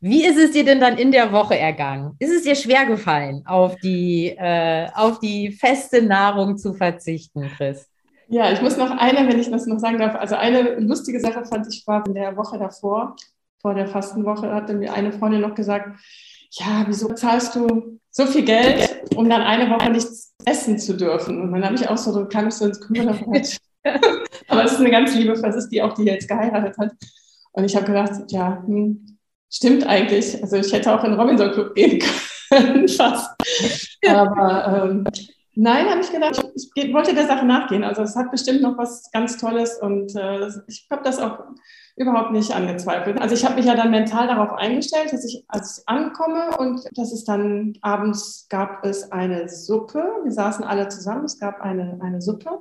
Wie 0.00 0.24
ist 0.24 0.38
es 0.38 0.52
dir 0.52 0.64
denn 0.64 0.80
dann 0.80 0.96
in 0.96 1.10
der 1.10 1.32
Woche 1.32 1.58
ergangen? 1.58 2.14
Ist 2.20 2.30
es 2.30 2.42
dir 2.42 2.54
schwer 2.54 2.86
gefallen, 2.86 3.42
auf 3.46 3.76
die, 3.76 4.28
äh, 4.28 4.88
auf 4.94 5.18
die 5.18 5.50
feste 5.50 6.02
Nahrung 6.02 6.56
zu 6.56 6.72
verzichten, 6.72 7.50
Chris? 7.56 7.88
Ja, 8.28 8.52
ich 8.52 8.62
muss 8.62 8.76
noch 8.76 8.90
eine, 8.90 9.28
wenn 9.28 9.40
ich 9.40 9.50
das 9.50 9.66
noch 9.66 9.78
sagen 9.78 9.98
darf. 9.98 10.14
Also 10.14 10.36
eine 10.36 10.78
lustige 10.78 11.18
Sache 11.18 11.44
fand 11.46 11.66
ich 11.72 11.84
war 11.86 12.06
in 12.06 12.14
der 12.14 12.36
Woche 12.36 12.58
davor, 12.58 13.16
vor 13.60 13.74
der 13.74 13.88
Fastenwoche, 13.88 14.52
hatte 14.52 14.74
mir 14.74 14.92
eine 14.92 15.12
Freundin 15.12 15.40
noch 15.40 15.54
gesagt, 15.54 15.98
ja, 16.52 16.84
wieso 16.86 17.12
zahlst 17.12 17.54
du 17.54 17.98
so 18.10 18.26
viel 18.26 18.44
Geld, 18.44 19.00
um 19.14 19.28
dann 19.28 19.42
eine 19.42 19.70
Woche 19.70 19.90
nichts 19.90 20.34
essen 20.44 20.78
zu 20.78 20.96
dürfen? 20.96 21.40
Und 21.42 21.52
dann 21.52 21.64
habe 21.64 21.74
ich 21.74 21.88
auch 21.88 21.98
so, 21.98 22.24
kam 22.26 22.48
ich 22.48 22.54
so 22.54 22.66
ins 22.66 22.80
Grüne 22.80 23.18
Aber 24.48 24.64
es 24.64 24.72
ist 24.72 24.80
eine 24.80 24.90
ganz 24.90 25.14
liebe 25.14 25.32
das 25.34 25.56
ist 25.56 25.68
die 25.68 25.82
auch, 25.82 25.94
die 25.94 26.04
jetzt 26.04 26.28
geheiratet 26.28 26.76
hat. 26.78 26.92
Und 27.52 27.64
ich 27.64 27.76
habe 27.76 27.86
gedacht, 27.86 28.12
ja, 28.28 28.62
hm, 28.66 29.18
stimmt 29.50 29.86
eigentlich. 29.86 30.42
Also 30.42 30.56
ich 30.56 30.72
hätte 30.72 30.92
auch 30.92 31.04
in 31.04 31.12
den 31.12 31.20
Robinson 31.20 31.52
Club 31.52 31.74
gehen 31.74 31.98
können. 31.98 32.20
können 32.48 32.88
fast. 32.88 33.30
Aber 34.06 34.88
ähm, 34.90 35.04
nein, 35.54 35.88
habe 35.88 36.00
ich 36.00 36.10
gedacht, 36.10 36.44
ich, 36.54 36.70
ich, 36.74 36.92
wollte 36.92 37.14
der 37.14 37.26
Sache 37.26 37.46
nachgehen. 37.46 37.84
Also 37.84 38.02
es 38.02 38.16
hat 38.16 38.30
bestimmt 38.30 38.62
noch 38.62 38.76
was 38.78 39.10
ganz 39.12 39.38
Tolles 39.38 39.78
und 39.80 40.14
äh, 40.16 40.48
ich 40.66 40.86
habe 40.90 41.02
das 41.02 41.18
auch 41.18 41.38
überhaupt 41.98 42.30
nicht 42.30 42.54
angezweifelt. 42.54 43.20
Also 43.20 43.34
ich 43.34 43.44
habe 43.44 43.56
mich 43.56 43.66
ja 43.66 43.74
dann 43.74 43.90
mental 43.90 44.28
darauf 44.28 44.52
eingestellt, 44.52 45.12
dass 45.12 45.24
ich, 45.24 45.44
als 45.48 45.78
ich 45.78 45.88
ankomme 45.88 46.56
und 46.58 46.80
dass 46.96 47.12
es 47.12 47.24
dann 47.24 47.74
abends 47.82 48.46
gab 48.48 48.84
es 48.84 49.10
eine 49.10 49.48
Suppe. 49.48 50.20
Wir 50.22 50.32
saßen 50.32 50.64
alle 50.64 50.88
zusammen, 50.88 51.24
es 51.24 51.38
gab 51.38 51.60
eine, 51.60 51.98
eine 52.00 52.22
Suppe. 52.22 52.60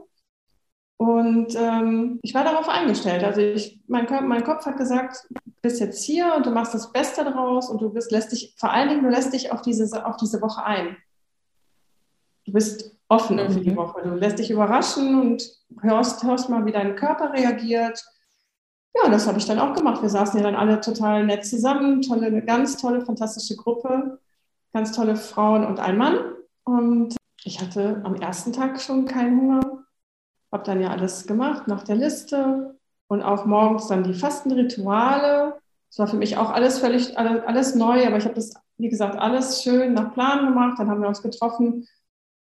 Und 0.98 1.56
ähm, 1.56 2.20
ich 2.24 2.34
war 2.34 2.44
darauf 2.44 2.68
eingestellt. 2.68 3.24
Also 3.24 3.40
ich, 3.40 3.80
mein, 3.88 4.08
mein 4.28 4.44
Kopf 4.44 4.66
hat 4.66 4.78
gesagt, 4.78 5.28
du 5.30 5.52
bist 5.62 5.80
jetzt 5.80 6.04
hier 6.04 6.34
und 6.36 6.48
du 6.48 6.50
machst 6.50 6.74
das 6.74 6.92
Beste 6.92 7.24
daraus 7.24 7.70
und 7.70 7.80
du 7.82 7.92
bist, 7.92 8.12
lässt 8.12 8.32
dich, 8.32 8.56
vor 8.58 8.72
allen 8.72 8.90
Dingen, 8.90 9.04
du 9.04 9.10
lässt 9.10 9.34
dich 9.34 9.52
auf 9.52 9.62
diese, 9.62 10.06
auf 10.06 10.18
diese 10.18 10.42
Woche 10.42 10.64
ein. 10.64 10.98
Du 12.46 12.54
bist 12.54 12.98
offen 13.08 13.36
mhm. 13.36 13.52
für 13.52 13.60
die 13.60 13.72
mhm. 13.72 13.76
Woche. 13.76 14.02
Du 14.02 14.16
lässt 14.16 14.40
dich 14.40 14.50
überraschen 14.50 15.22
und 15.22 15.48
hörst, 15.82 16.24
hörst 16.24 16.50
mal, 16.50 16.66
wie 16.66 16.72
dein 16.72 16.96
Körper 16.96 17.32
reagiert 17.32 18.04
ja, 19.04 19.10
das 19.10 19.28
habe 19.28 19.38
ich 19.38 19.46
dann 19.46 19.60
auch 19.60 19.74
gemacht. 19.74 20.02
Wir 20.02 20.10
saßen 20.10 20.40
ja 20.40 20.44
dann 20.44 20.56
alle 20.56 20.82
total 20.82 21.26
nett 21.26 21.46
zusammen, 21.46 22.02
tolle, 22.02 22.28
eine 22.28 22.44
ganz 22.44 22.78
tolle, 22.78 23.06
fantastische 23.06 23.56
Gruppe, 23.56 24.20
ganz 24.74 24.92
tolle 24.92 25.16
Frauen 25.16 25.66
und 25.66 25.80
ein 25.80 25.98
Mann. 25.98 26.20
Und 26.64 27.16
ich 27.44 27.62
hatte 27.62 28.02
am 28.04 28.16
ersten 28.16 28.54
Tag 28.54 28.82
schon 28.82 29.06
keinen 29.06 29.40
Hunger, 29.40 29.84
habe 30.52 30.64
dann 30.64 30.82
ja 30.82 30.90
alles 30.90 31.28
gemacht 31.28 31.68
nach 31.68 31.84
der 31.84 31.96
Liste 31.96 32.76
und 33.08 33.22
auch 33.22 33.46
morgens 33.46 33.88
dann 33.88 34.04
die 34.04 34.14
Fastenrituale. 34.14 35.60
Das 35.90 36.00
war 36.00 36.08
für 36.08 36.18
mich 36.18 36.38
auch 36.38 36.50
alles 36.50 36.80
völlig, 36.80 37.18
alles, 37.18 37.44
alles 37.46 37.76
neu, 37.76 38.06
aber 38.06 38.18
ich 38.18 38.26
habe 38.26 38.36
das, 38.36 38.54
wie 38.78 38.90
gesagt, 38.90 39.18
alles 39.18 39.64
schön 39.64 39.94
nach 39.94 40.14
Plan 40.14 40.46
gemacht. 40.46 40.80
Dann 40.80 40.90
haben 40.90 41.02
wir 41.02 41.08
uns 41.08 41.22
getroffen 41.22 41.88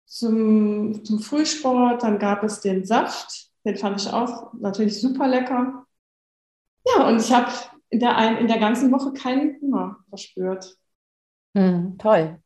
zum, 0.06 1.04
zum 1.04 1.20
Frühsport, 1.20 2.04
dann 2.04 2.18
gab 2.18 2.44
es 2.44 2.62
den 2.62 2.86
Saft, 2.86 3.50
den 3.66 3.76
fand 3.76 4.02
ich 4.02 4.12
auch 4.12 4.54
natürlich 4.54 5.00
super 5.02 5.28
lecker. 5.28 5.87
Ja, 6.96 7.08
und 7.08 7.20
ich 7.20 7.32
habe 7.32 7.52
in 7.90 8.00
der, 8.00 8.40
in 8.40 8.48
der 8.48 8.60
ganzen 8.60 8.92
Woche 8.92 9.14
keinen 9.14 9.60
Hunger 9.62 9.98
verspürt. 10.10 10.76
Hm, 11.56 11.98
toll. 11.98 12.40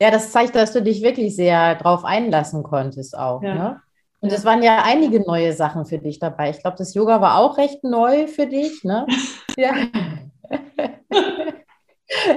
Ja, 0.00 0.10
das 0.10 0.32
zeigt, 0.32 0.54
dass 0.54 0.72
du 0.72 0.82
dich 0.82 1.02
wirklich 1.02 1.36
sehr 1.36 1.76
drauf 1.76 2.04
einlassen 2.04 2.62
konntest 2.62 3.16
auch. 3.16 3.42
Ja. 3.42 3.54
Ne? 3.54 3.80
Und 4.20 4.32
es 4.32 4.44
waren 4.44 4.62
ja 4.62 4.82
einige 4.82 5.20
neue 5.20 5.52
Sachen 5.52 5.84
für 5.86 5.98
dich 5.98 6.18
dabei. 6.18 6.50
Ich 6.50 6.60
glaube, 6.60 6.76
das 6.78 6.94
Yoga 6.94 7.20
war 7.20 7.38
auch 7.38 7.58
recht 7.58 7.84
neu 7.84 8.26
für 8.26 8.46
dich. 8.46 8.82
Ne? 8.82 9.06
ja. 9.56 9.74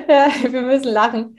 ja, 0.07 0.27
wir 0.49 0.61
müssen 0.61 0.91
lachen. 0.91 1.37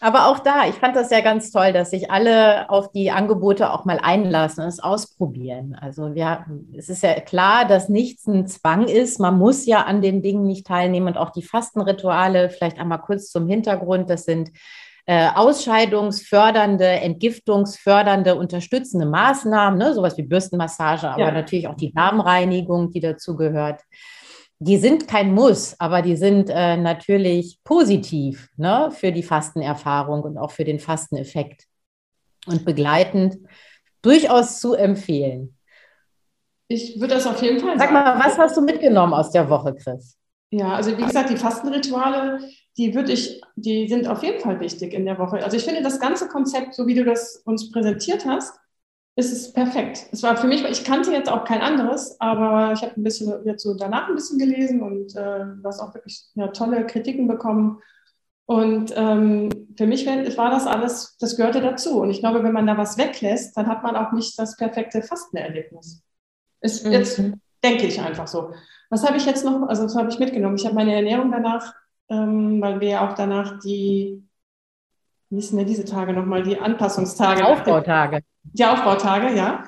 Aber 0.00 0.28
auch 0.28 0.38
da, 0.40 0.66
ich 0.68 0.74
fand 0.76 0.96
das 0.96 1.10
ja 1.10 1.20
ganz 1.20 1.50
toll, 1.50 1.72
dass 1.72 1.90
sich 1.90 2.10
alle 2.10 2.68
auf 2.70 2.90
die 2.92 3.10
Angebote 3.10 3.72
auch 3.72 3.84
mal 3.84 3.98
einlassen 4.02 4.62
und 4.62 4.68
es 4.68 4.80
ausprobieren. 4.80 5.76
Also 5.80 6.14
wir, 6.14 6.46
es 6.76 6.88
ist 6.88 7.02
ja 7.02 7.20
klar, 7.20 7.66
dass 7.66 7.88
nichts 7.88 8.26
ein 8.26 8.46
Zwang 8.46 8.86
ist. 8.86 9.20
Man 9.20 9.38
muss 9.38 9.66
ja 9.66 9.82
an 9.82 10.02
den 10.02 10.22
Dingen 10.22 10.46
nicht 10.46 10.66
teilnehmen 10.66 11.08
und 11.08 11.18
auch 11.18 11.30
die 11.30 11.42
Fastenrituale, 11.42 12.50
vielleicht 12.50 12.78
einmal 12.78 13.00
kurz 13.00 13.30
zum 13.30 13.48
Hintergrund, 13.48 14.10
das 14.10 14.24
sind 14.24 14.50
äh, 15.06 15.28
ausscheidungsfördernde, 15.34 16.84
entgiftungsfördernde, 16.84 18.34
unterstützende 18.34 19.06
Maßnahmen, 19.06 19.78
ne? 19.78 19.94
sowas 19.94 20.18
wie 20.18 20.22
Bürstenmassage, 20.22 21.08
aber 21.08 21.20
ja. 21.20 21.32
natürlich 21.32 21.66
auch 21.66 21.76
die 21.76 21.92
Darmreinigung, 21.94 22.90
die 22.90 23.00
dazu 23.00 23.34
gehört 23.34 23.80
die 24.60 24.76
sind 24.76 25.06
kein 25.06 25.32
Muss, 25.32 25.76
aber 25.78 26.02
die 26.02 26.16
sind 26.16 26.50
äh, 26.50 26.76
natürlich 26.76 27.60
positiv 27.62 28.48
ne, 28.56 28.90
für 28.90 29.12
die 29.12 29.22
Fastenerfahrung 29.22 30.22
und 30.22 30.36
auch 30.36 30.50
für 30.50 30.64
den 30.64 30.80
Fasteneffekt 30.80 31.64
und 32.46 32.64
begleitend 32.64 33.38
durchaus 34.02 34.60
zu 34.60 34.74
empfehlen. 34.74 35.56
Ich 36.66 37.00
würde 37.00 37.14
das 37.14 37.26
auf 37.26 37.40
jeden 37.42 37.60
Fall 37.60 37.78
sagen. 37.78 37.92
Sag 37.92 37.92
mal, 37.92 38.18
was 38.18 38.36
hast 38.36 38.56
du 38.56 38.60
mitgenommen 38.60 39.14
aus 39.14 39.30
der 39.30 39.48
Woche, 39.48 39.74
Chris? 39.74 40.16
Ja, 40.50 40.74
also 40.74 40.96
wie 40.96 41.02
gesagt, 41.02 41.30
die 41.30 41.36
Fastenrituale, 41.36 42.40
die 42.76 42.94
würde 42.94 43.12
ich, 43.12 43.40
die 43.56 43.88
sind 43.88 44.08
auf 44.08 44.22
jeden 44.22 44.40
Fall 44.40 44.60
wichtig 44.60 44.92
in 44.92 45.04
der 45.04 45.18
Woche. 45.18 45.44
Also 45.44 45.56
ich 45.56 45.64
finde 45.64 45.82
das 45.82 46.00
ganze 46.00 46.28
Konzept, 46.28 46.74
so 46.74 46.86
wie 46.86 46.94
du 46.94 47.04
das 47.04 47.42
uns 47.44 47.70
präsentiert 47.70 48.24
hast, 48.26 48.58
ist 49.18 49.32
es 49.32 49.52
perfekt. 49.52 50.06
Es 50.12 50.22
war 50.22 50.36
für 50.36 50.46
mich, 50.46 50.64
ich 50.64 50.84
kannte 50.84 51.10
jetzt 51.10 51.28
auch 51.28 51.42
kein 51.44 51.60
anderes, 51.60 52.20
aber 52.20 52.72
ich 52.72 52.82
habe 52.82 52.92
ein 52.96 53.02
bisschen 53.02 53.44
jetzt 53.44 53.64
so 53.64 53.74
danach 53.74 54.08
ein 54.08 54.14
bisschen 54.14 54.38
gelesen 54.38 54.80
und 54.80 55.16
äh, 55.16 55.44
hast 55.64 55.80
auch 55.80 55.92
wirklich 55.92 56.24
ja, 56.34 56.46
tolle 56.48 56.86
Kritiken 56.86 57.26
bekommen. 57.26 57.82
Und 58.46 58.94
ähm, 58.96 59.50
für 59.76 59.88
mich 59.88 60.06
war 60.06 60.50
das 60.50 60.68
alles, 60.68 61.16
das 61.18 61.36
gehörte 61.36 61.60
dazu. 61.60 62.00
Und 62.00 62.10
ich 62.10 62.20
glaube, 62.20 62.44
wenn 62.44 62.52
man 62.52 62.68
da 62.68 62.78
was 62.78 62.96
weglässt, 62.96 63.56
dann 63.56 63.66
hat 63.66 63.82
man 63.82 63.96
auch 63.96 64.12
nicht 64.12 64.38
das 64.38 64.56
perfekte 64.56 65.02
Fastenerlebnis. 65.02 66.00
Ist 66.60 66.86
mhm. 66.86 66.92
jetzt 66.92 67.20
denke 67.64 67.86
ich 67.88 68.00
einfach 68.00 68.28
so. 68.28 68.52
Was 68.88 69.04
habe 69.04 69.16
ich 69.16 69.26
jetzt 69.26 69.44
noch, 69.44 69.68
also 69.68 69.82
was 69.82 69.96
habe 69.96 70.10
ich 70.10 70.20
mitgenommen? 70.20 70.56
Ich 70.56 70.64
habe 70.64 70.76
meine 70.76 70.94
Ernährung 70.94 71.32
danach, 71.32 71.74
ähm, 72.08 72.62
weil 72.62 72.80
wir 72.80 72.88
ja 72.88 73.08
auch 73.08 73.14
danach 73.14 73.58
die, 73.58 74.22
wie 75.30 75.36
hießen 75.36 75.58
denn 75.58 75.66
diese 75.66 75.84
Tage 75.84 76.12
nochmal, 76.12 76.42
die 76.42 76.58
Anpassungstage. 76.58 77.46
Aufbautage. 77.46 78.20
Die 78.42 78.64
Aufbautage, 78.64 79.36
ja. 79.36 79.64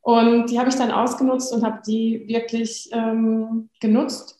Und 0.00 0.50
die 0.50 0.58
habe 0.58 0.68
ich 0.68 0.76
dann 0.76 0.90
ausgenutzt 0.90 1.52
und 1.52 1.64
habe 1.64 1.80
die 1.86 2.24
wirklich 2.26 2.90
ähm, 2.92 3.70
genutzt, 3.80 4.38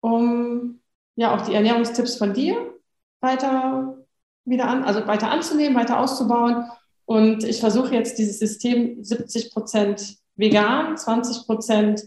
um 0.00 0.80
ja 1.16 1.34
auch 1.34 1.40
die 1.42 1.54
Ernährungstipps 1.54 2.16
von 2.16 2.32
dir 2.32 2.56
weiter 3.20 3.96
wieder 4.44 4.68
an, 4.68 4.84
also 4.84 5.06
weiter 5.06 5.30
anzunehmen, 5.30 5.76
weiter 5.76 5.98
auszubauen. 5.98 6.64
Und 7.04 7.44
ich 7.44 7.60
versuche 7.60 7.94
jetzt 7.94 8.18
dieses 8.18 8.38
System 8.38 9.02
70 9.02 9.52
Prozent 9.52 10.16
vegan, 10.36 10.96
20 10.96 11.46
Prozent 11.46 12.02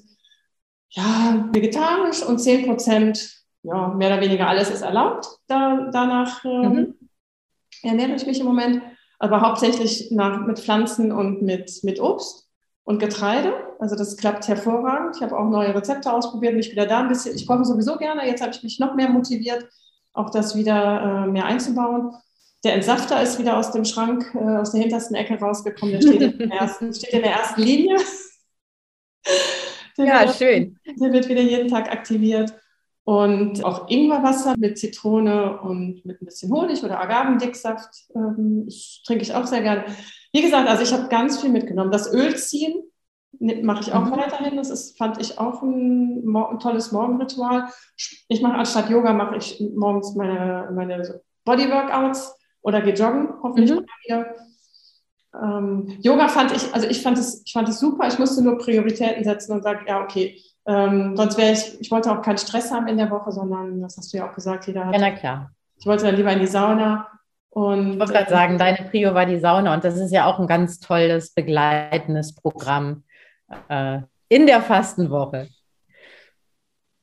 ja, 0.89 1.49
vegetarisch 1.51 2.23
und 2.23 2.39
10 2.39 2.67
Prozent 2.67 3.43
ja, 3.63 3.89
mehr 3.89 4.09
oder 4.09 4.21
weniger 4.21 4.47
alles 4.47 4.69
ist 4.69 4.81
erlaubt. 4.81 5.27
Da, 5.47 5.89
danach 5.91 6.43
ähm, 6.45 6.61
mhm. 6.61 7.02
Ernähre 7.83 8.15
ich 8.15 8.25
mich 8.25 8.39
im 8.39 8.45
Moment 8.45 8.81
aber 9.23 9.39
hauptsächlich 9.39 10.11
nach, 10.11 10.45
mit 10.45 10.59
Pflanzen 10.59 11.13
und 11.13 11.41
mit, 11.41 11.79
mit 11.83 12.01
Obst 12.01 12.49
und 12.83 12.99
Getreide. 12.99 13.53
Also 13.79 13.95
das 13.95 14.17
klappt 14.17 14.49
hervorragend. 14.49 15.15
Ich 15.15 15.21
habe 15.21 15.39
auch 15.39 15.49
neue 15.49 15.73
Rezepte 15.73 16.11
ausprobiert, 16.11 16.55
mich 16.55 16.69
wieder 16.71 16.85
da 16.85 16.99
ein 16.99 17.07
bisschen. 17.07 17.33
Ich 17.33 17.47
koche 17.47 17.63
sowieso 17.63 17.95
gerne. 17.97 18.27
Jetzt 18.27 18.41
habe 18.41 18.51
ich 18.51 18.61
mich 18.63 18.79
noch 18.79 18.95
mehr 18.95 19.07
motiviert, 19.07 19.65
auch 20.11 20.29
das 20.29 20.57
wieder 20.57 21.25
äh, 21.25 21.31
mehr 21.31 21.45
einzubauen. 21.45 22.13
Der 22.65 22.73
Entsafter 22.73 23.21
ist 23.21 23.39
wieder 23.39 23.55
aus 23.55 23.71
dem 23.71 23.85
Schrank, 23.85 24.29
äh, 24.35 24.57
aus 24.57 24.71
der 24.71 24.81
hintersten 24.81 25.15
Ecke 25.15 25.39
rausgekommen. 25.39 25.93
Der 25.93 26.01
steht 26.01 26.21
in 26.21 26.49
der 26.49 26.59
ersten, 26.59 26.93
steht 26.93 27.13
in 27.13 27.21
der 27.21 27.31
ersten 27.31 27.61
Linie. 27.61 27.97
Der 29.97 30.05
ja, 30.05 30.19
wird, 30.25 30.35
schön. 30.35 30.79
Der 30.99 31.13
wird 31.13 31.29
wieder 31.29 31.41
jeden 31.41 31.69
Tag 31.69 31.89
aktiviert. 31.89 32.53
Und 33.05 33.65
auch 33.65 33.89
Ingwerwasser 33.89 34.55
mit 34.57 34.77
Zitrone 34.77 35.59
und 35.59 36.05
mit 36.05 36.21
ein 36.21 36.25
bisschen 36.25 36.51
Honig 36.53 36.83
oder 36.83 37.01
Agavendicksaft 37.01 37.89
ähm, 38.15 38.69
trinke 39.05 39.23
ich 39.23 39.33
auch 39.33 39.45
sehr 39.45 39.61
gerne. 39.61 39.83
Wie 40.31 40.41
gesagt, 40.41 40.69
also 40.69 40.83
ich 40.83 40.93
habe 40.93 41.09
ganz 41.09 41.41
viel 41.41 41.49
mitgenommen. 41.49 41.91
Das 41.91 42.13
Öl 42.13 42.35
ziehen 42.37 42.83
mache 43.39 43.81
ich 43.81 43.91
auch 43.93 44.05
mhm. 44.05 44.11
weiterhin. 44.11 44.55
Das 44.55 44.69
ist, 44.69 44.97
fand 44.97 45.19
ich 45.19 45.37
auch 45.37 45.61
ein, 45.61 46.23
ein 46.25 46.59
tolles 46.59 46.91
Morgenritual. 46.91 47.67
Ich 48.29 48.41
mache 48.41 48.55
anstatt 48.55 48.89
Yoga 48.89 49.13
mache 49.13 49.37
ich 49.37 49.61
morgens 49.75 50.15
meine, 50.15 50.69
meine 50.73 51.21
Bodyworkouts 51.43 52.35
oder 52.61 52.81
gehe 52.81 52.93
joggen, 52.93 53.33
hoffentlich 53.41 53.71
mhm. 53.71 53.85
wieder. 54.05 54.35
Ähm, 55.35 55.97
Yoga 56.01 56.27
fand 56.27 56.55
ich, 56.55 56.73
also 56.73 56.87
ich 56.87 57.01
fand 57.01 57.17
es, 57.17 57.43
ich 57.45 57.51
fand 57.51 57.67
es 57.67 57.79
super. 57.79 58.07
Ich 58.07 58.19
musste 58.19 58.43
nur 58.43 58.57
Prioritäten 58.57 59.23
setzen 59.23 59.51
und 59.51 59.63
sagen, 59.63 59.85
ja, 59.87 60.01
okay, 60.01 60.39
ähm, 60.65 61.17
sonst 61.17 61.37
wäre 61.37 61.51
ich, 61.51 61.79
ich 61.81 61.91
wollte 61.91 62.11
auch 62.11 62.21
keinen 62.21 62.37
Stress 62.37 62.71
haben 62.71 62.87
in 62.87 62.97
der 62.97 63.09
Woche, 63.11 63.31
sondern, 63.31 63.81
das 63.81 63.97
hast 63.97 64.13
du 64.13 64.17
ja 64.17 64.29
auch 64.29 64.33
gesagt, 64.33 64.67
jeder 64.67 64.85
hat. 64.85 64.93
Ja, 64.93 64.99
na 64.99 65.11
klar. 65.11 65.51
Ich 65.77 65.85
wollte 65.85 66.05
dann 66.05 66.15
lieber 66.15 66.31
in 66.31 66.39
die 66.39 66.47
Sauna. 66.47 67.09
Und, 67.49 67.93
ich 67.93 67.99
wollte 67.99 68.13
gerade 68.13 68.29
sagen, 68.29 68.57
deine 68.57 68.89
Prio 68.89 69.13
war 69.13 69.25
die 69.25 69.39
Sauna 69.39 69.73
und 69.73 69.83
das 69.83 69.97
ist 69.97 70.11
ja 70.11 70.25
auch 70.25 70.39
ein 70.39 70.47
ganz 70.47 70.79
tolles 70.79 71.33
begleitendes 71.33 72.33
Programm 72.33 73.03
äh, 73.69 73.99
in 74.27 74.47
der 74.47 74.61
Fastenwoche. 74.61 75.49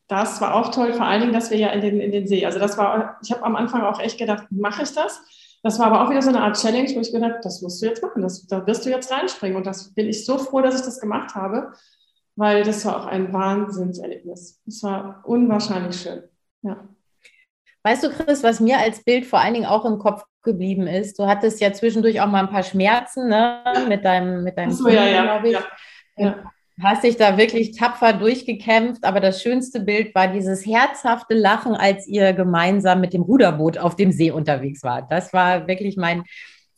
Das 0.09 0.41
war 0.41 0.57
auch 0.57 0.73
toll, 0.73 0.93
vor 0.93 1.07
allen 1.07 1.21
Dingen, 1.21 1.33
dass 1.33 1.53
wir 1.53 1.59
ja 1.59 1.69
in 1.69 1.81
den, 1.81 2.01
in 2.01 2.11
den 2.11 2.27
See, 2.27 2.45
also 2.45 2.59
das 2.59 2.77
war, 2.77 3.19
ich 3.23 3.31
habe 3.31 3.45
am 3.45 3.55
Anfang 3.55 3.83
auch 3.83 4.01
echt 4.01 4.19
gedacht, 4.19 4.45
mache 4.51 4.83
ich 4.83 4.93
das? 4.93 5.21
Das 5.63 5.79
war 5.79 5.87
aber 5.87 6.03
auch 6.03 6.11
wieder 6.11 6.23
so 6.23 6.31
eine 6.31 6.41
Art 6.41 6.61
Challenge, 6.61 6.91
wo 6.97 7.01
ich 7.01 7.13
gedacht 7.13 7.31
habe, 7.31 7.43
das 7.45 7.63
musst 7.63 7.81
du 7.81 7.87
jetzt 7.87 8.03
machen, 8.03 8.23
das, 8.23 8.45
da 8.47 8.67
wirst 8.67 8.85
du 8.85 8.91
jetzt 8.91 9.13
reinspringen. 9.13 9.57
Und 9.57 9.67
das 9.67 9.95
bin 9.95 10.09
ich 10.09 10.25
so 10.25 10.39
froh, 10.39 10.63
dass 10.63 10.75
ich 10.75 10.85
das 10.85 11.01
gemacht 11.01 11.37
habe, 11.37 11.73
weil 12.41 12.65
das 12.65 12.87
war 12.87 12.97
auch 12.97 13.07
ein 13.07 13.35
Wahnsinnserlebnis. 13.35 14.63
Es 14.67 14.83
war 14.83 15.23
unwahrscheinlich 15.27 16.01
schön. 16.01 16.23
Ja. 16.63 16.89
Weißt 17.83 18.03
du, 18.03 18.09
Chris, 18.09 18.43
was 18.43 18.61
mir 18.61 18.79
als 18.79 19.05
Bild 19.05 19.27
vor 19.27 19.41
allen 19.41 19.53
Dingen 19.53 19.67
auch 19.67 19.85
im 19.85 19.99
Kopf 19.99 20.25
geblieben 20.43 20.87
ist, 20.87 21.19
du 21.19 21.27
hattest 21.27 21.61
ja 21.61 21.71
zwischendurch 21.75 22.19
auch 22.23 22.29
mal 22.29 22.41
ein 22.41 22.49
paar 22.49 22.63
Schmerzen 22.63 23.29
ne? 23.29 23.63
mit 23.89 24.07
deinem, 24.07 24.43
mit 24.43 24.57
deinem 24.57 24.71
so, 24.71 24.85
Kind, 24.85 24.97
ja, 24.97 25.07
ja. 25.07 25.23
glaube 25.23 25.49
ich. 25.49 25.53
Ja. 25.53 25.65
Ja. 26.17 26.53
hast 26.83 27.05
dich 27.05 27.19
da 27.19 27.37
wirklich 27.37 27.77
tapfer 27.77 28.15
durchgekämpft, 28.15 29.05
aber 29.05 29.21
das 29.21 29.43
schönste 29.43 29.81
Bild 29.81 30.15
war 30.15 30.29
dieses 30.29 30.65
herzhafte 30.65 31.35
Lachen, 31.35 31.75
als 31.75 32.07
ihr 32.09 32.33
gemeinsam 32.33 33.03
mit 33.03 33.13
dem 33.13 33.21
Ruderboot 33.21 33.77
auf 33.77 33.97
dem 33.97 34.13
See 34.13 34.31
unterwegs 34.31 34.83
wart. 34.83 35.13
Das 35.13 35.35
war 35.35 35.69
wirklich 35.69 35.99
mein 35.99 36.25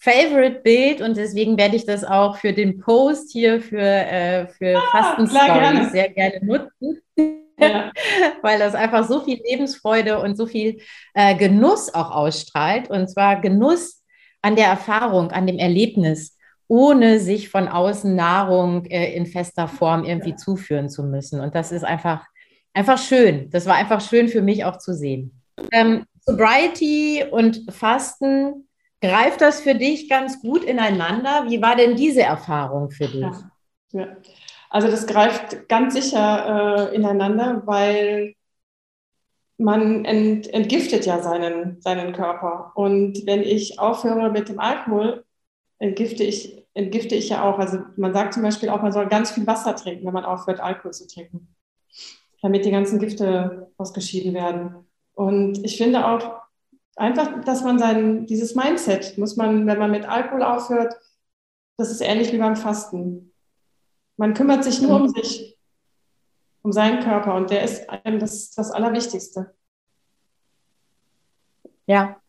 Favorite 0.02 0.62
Bild 0.64 1.00
und 1.00 1.16
deswegen 1.16 1.56
werde 1.56 1.76
ich 1.76 1.86
das 1.86 2.02
auch 2.02 2.36
für 2.36 2.52
den 2.52 2.80
Post 2.80 3.30
hier 3.30 3.60
für, 3.60 3.78
äh, 3.78 4.48
für 4.48 4.76
ah, 4.76 4.82
Fasten 4.90 5.28
sehr 5.28 6.08
gerne 6.08 6.44
nutzen. 6.44 7.00
Ja. 7.56 7.92
Weil 8.42 8.58
das 8.58 8.74
einfach 8.74 9.06
so 9.06 9.20
viel 9.20 9.40
Lebensfreude 9.48 10.18
und 10.20 10.36
so 10.36 10.46
viel 10.46 10.80
äh, 11.14 11.36
Genuss 11.36 11.94
auch 11.94 12.10
ausstrahlt. 12.10 12.90
Und 12.90 13.08
zwar 13.10 13.40
Genuss 13.40 14.02
an 14.40 14.56
der 14.56 14.66
Erfahrung, 14.66 15.30
an 15.30 15.46
dem 15.46 15.58
Erlebnis 15.58 16.36
ohne 16.66 17.20
sich 17.20 17.48
von 17.48 17.68
außen 17.68 18.16
Nahrung 18.16 18.86
äh, 18.86 19.14
in 19.14 19.26
fester 19.26 19.68
Form 19.68 20.04
irgendwie 20.04 20.30
ja. 20.30 20.36
zuführen 20.36 20.88
zu 20.88 21.04
müssen. 21.04 21.40
Und 21.40 21.54
das 21.54 21.70
ist 21.70 21.84
einfach, 21.84 22.26
einfach 22.74 22.98
schön. 22.98 23.50
Das 23.50 23.66
war 23.66 23.76
einfach 23.76 24.00
schön 24.00 24.26
für 24.26 24.42
mich 24.42 24.64
auch 24.64 24.78
zu 24.78 24.94
sehen. 24.94 25.42
Ähm, 25.70 26.06
Sobriety 26.22 27.24
und 27.30 27.70
Fasten, 27.70 28.66
greift 29.02 29.42
das 29.42 29.60
für 29.60 29.74
dich 29.74 30.08
ganz 30.08 30.40
gut 30.40 30.64
ineinander? 30.64 31.44
Wie 31.48 31.60
war 31.60 31.76
denn 31.76 31.96
diese 31.96 32.22
Erfahrung 32.22 32.90
für 32.90 33.08
dich? 33.08 33.20
Ja. 33.20 33.50
ja. 33.92 34.16
Also 34.70 34.88
das 34.88 35.06
greift 35.06 35.68
ganz 35.68 35.92
sicher 35.92 36.90
äh, 36.90 36.94
ineinander, 36.94 37.62
weil 37.66 38.34
man 39.58 40.06
ent, 40.06 40.52
entgiftet 40.52 41.04
ja 41.04 41.20
seinen, 41.20 41.82
seinen 41.82 42.14
Körper. 42.14 42.72
Und 42.74 43.26
wenn 43.26 43.42
ich 43.42 43.78
aufhöre 43.78 44.30
mit 44.30 44.48
dem 44.48 44.58
Alkohol, 44.58 45.24
entgifte 45.78 46.24
ich 46.24 46.62
entgifte 46.74 47.14
ich 47.14 47.28
ja 47.28 47.42
auch. 47.42 47.58
Also 47.58 47.78
man 47.96 48.12
sagt 48.12 48.34
zum 48.34 48.42
Beispiel 48.42 48.68
auch, 48.68 48.82
man 48.82 48.92
soll 48.92 49.08
ganz 49.08 49.32
viel 49.32 49.46
Wasser 49.46 49.76
trinken, 49.76 50.06
wenn 50.06 50.14
man 50.14 50.24
aufhört, 50.24 50.60
Alkohol 50.60 50.92
zu 50.92 51.06
trinken, 51.06 51.54
damit 52.40 52.64
die 52.64 52.70
ganzen 52.70 52.98
Gifte 52.98 53.70
ausgeschieden 53.76 54.34
werden. 54.34 54.86
Und 55.14 55.64
ich 55.64 55.76
finde 55.76 56.06
auch 56.06 56.41
einfach, 56.96 57.42
dass 57.44 57.62
man 57.62 57.78
sein, 57.78 58.26
dieses 58.26 58.54
Mindset 58.54 59.16
muss 59.18 59.36
man, 59.36 59.66
wenn 59.66 59.78
man 59.78 59.90
mit 59.90 60.06
Alkohol 60.06 60.42
aufhört, 60.42 60.94
das 61.76 61.90
ist 61.90 62.00
ähnlich 62.00 62.32
wie 62.32 62.38
beim 62.38 62.56
Fasten. 62.56 63.32
Man 64.16 64.34
kümmert 64.34 64.64
sich 64.64 64.80
nur 64.80 64.96
um 64.96 65.02
mhm. 65.02 65.08
sich, 65.08 65.58
um 66.62 66.72
seinen 66.72 67.00
Körper 67.00 67.34
und 67.34 67.50
der 67.50 67.62
ist 67.62 67.88
einem 67.88 68.18
das, 68.18 68.50
das 68.50 68.70
Allerwichtigste. 68.70 69.54
Ja, 71.86 72.20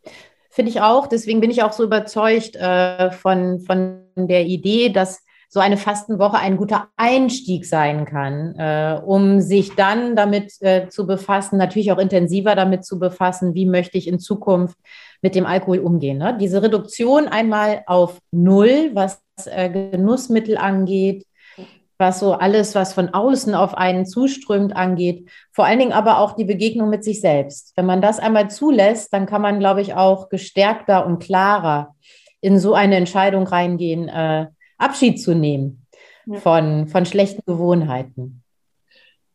finde 0.49 0.71
ich 0.71 0.81
auch. 0.81 1.07
Deswegen 1.07 1.41
bin 1.41 1.51
ich 1.51 1.63
auch 1.63 1.73
so 1.73 1.83
überzeugt 1.83 2.55
äh, 2.55 3.11
von, 3.11 3.59
von 3.59 4.05
der 4.15 4.45
Idee, 4.45 4.89
dass 4.89 5.22
so 5.53 5.59
eine 5.59 5.77
Fastenwoche 5.77 6.39
ein 6.39 6.57
guter 6.57 6.87
Einstieg 6.97 7.67
sein 7.67 8.05
kann, 8.05 8.55
äh, 8.57 8.99
um 9.05 9.39
sich 9.39 9.75
dann 9.75 10.15
damit 10.15 10.51
äh, 10.61 10.89
zu 10.89 11.05
befassen, 11.05 11.59
natürlich 11.59 11.91
auch 11.91 11.99
intensiver 11.99 12.55
damit 12.55 12.83
zu 12.83 12.97
befassen, 12.97 13.53
wie 13.53 13.67
möchte 13.67 13.99
ich 13.99 14.07
in 14.07 14.17
Zukunft 14.17 14.75
mit 15.21 15.35
dem 15.35 15.45
Alkohol 15.45 15.77
umgehen. 15.77 16.17
Ne? 16.17 16.35
Diese 16.41 16.63
Reduktion 16.63 17.27
einmal 17.27 17.83
auf 17.85 18.17
Null, 18.31 18.89
was 18.95 19.21
äh, 19.45 19.69
Genussmittel 19.69 20.57
angeht, 20.57 21.27
was 21.99 22.19
so 22.19 22.33
alles, 22.33 22.73
was 22.73 22.93
von 22.93 23.09
außen 23.09 23.53
auf 23.53 23.77
einen 23.77 24.07
zuströmt, 24.07 24.75
angeht. 24.75 25.29
Vor 25.51 25.65
allen 25.65 25.77
Dingen 25.77 25.93
aber 25.93 26.17
auch 26.17 26.31
die 26.31 26.45
Begegnung 26.45 26.89
mit 26.89 27.03
sich 27.03 27.21
selbst. 27.21 27.73
Wenn 27.75 27.85
man 27.85 28.01
das 28.01 28.17
einmal 28.17 28.49
zulässt, 28.49 29.13
dann 29.13 29.27
kann 29.27 29.43
man, 29.43 29.59
glaube 29.59 29.81
ich, 29.81 29.93
auch 29.93 30.29
gestärkter 30.29 31.05
und 31.05 31.19
klarer 31.19 31.93
in 32.41 32.57
so 32.57 32.73
eine 32.73 32.95
Entscheidung 32.95 33.45
reingehen, 33.45 34.09
äh, 34.09 34.47
Abschied 34.83 35.21
zu 35.21 35.33
nehmen 35.33 35.85
von, 36.41 36.87
von 36.87 37.05
schlechten 37.05 37.41
Gewohnheiten. 37.45 38.43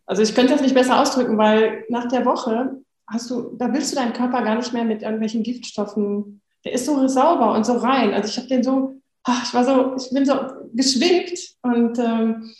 Also 0.06 0.22
ich 0.22 0.34
könnte 0.34 0.52
das 0.52 0.62
nicht 0.62 0.74
besser 0.74 1.00
ausdrücken, 1.00 1.36
weil 1.36 1.84
nach 1.88 2.08
der 2.08 2.24
Woche 2.24 2.80
hast 3.06 3.30
du, 3.30 3.56
da 3.58 3.72
willst 3.72 3.92
du 3.92 3.96
deinen 3.96 4.12
Körper 4.12 4.42
gar 4.42 4.56
nicht 4.56 4.72
mehr 4.72 4.84
mit 4.84 5.02
irgendwelchen 5.02 5.42
Giftstoffen. 5.42 6.40
Der 6.64 6.72
ist 6.72 6.86
so 6.86 7.06
sauber 7.08 7.54
und 7.54 7.66
so 7.66 7.74
rein. 7.74 8.14
Also 8.14 8.28
ich 8.28 8.38
habe 8.38 8.48
den 8.48 8.62
so 8.62 8.98
ach, 9.28 9.44
ich 9.46 9.54
war 9.54 9.64
so, 9.64 9.96
ich 9.96 10.10
bin 10.10 10.24
so 10.24 10.34
geschwingt 10.72 11.38
und 11.62 11.98
ähm, 11.98 12.50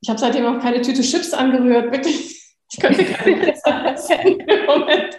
ich 0.00 0.08
habe 0.08 0.18
seitdem 0.18 0.46
auch 0.46 0.60
keine 0.60 0.80
Tüte 0.82 1.02
Chips 1.02 1.32
angerührt, 1.32 1.92
wirklich. 1.92 2.29
Ich 2.72 2.78
könnte 2.78 3.04
keine 3.04 3.36
Moment. 4.66 5.18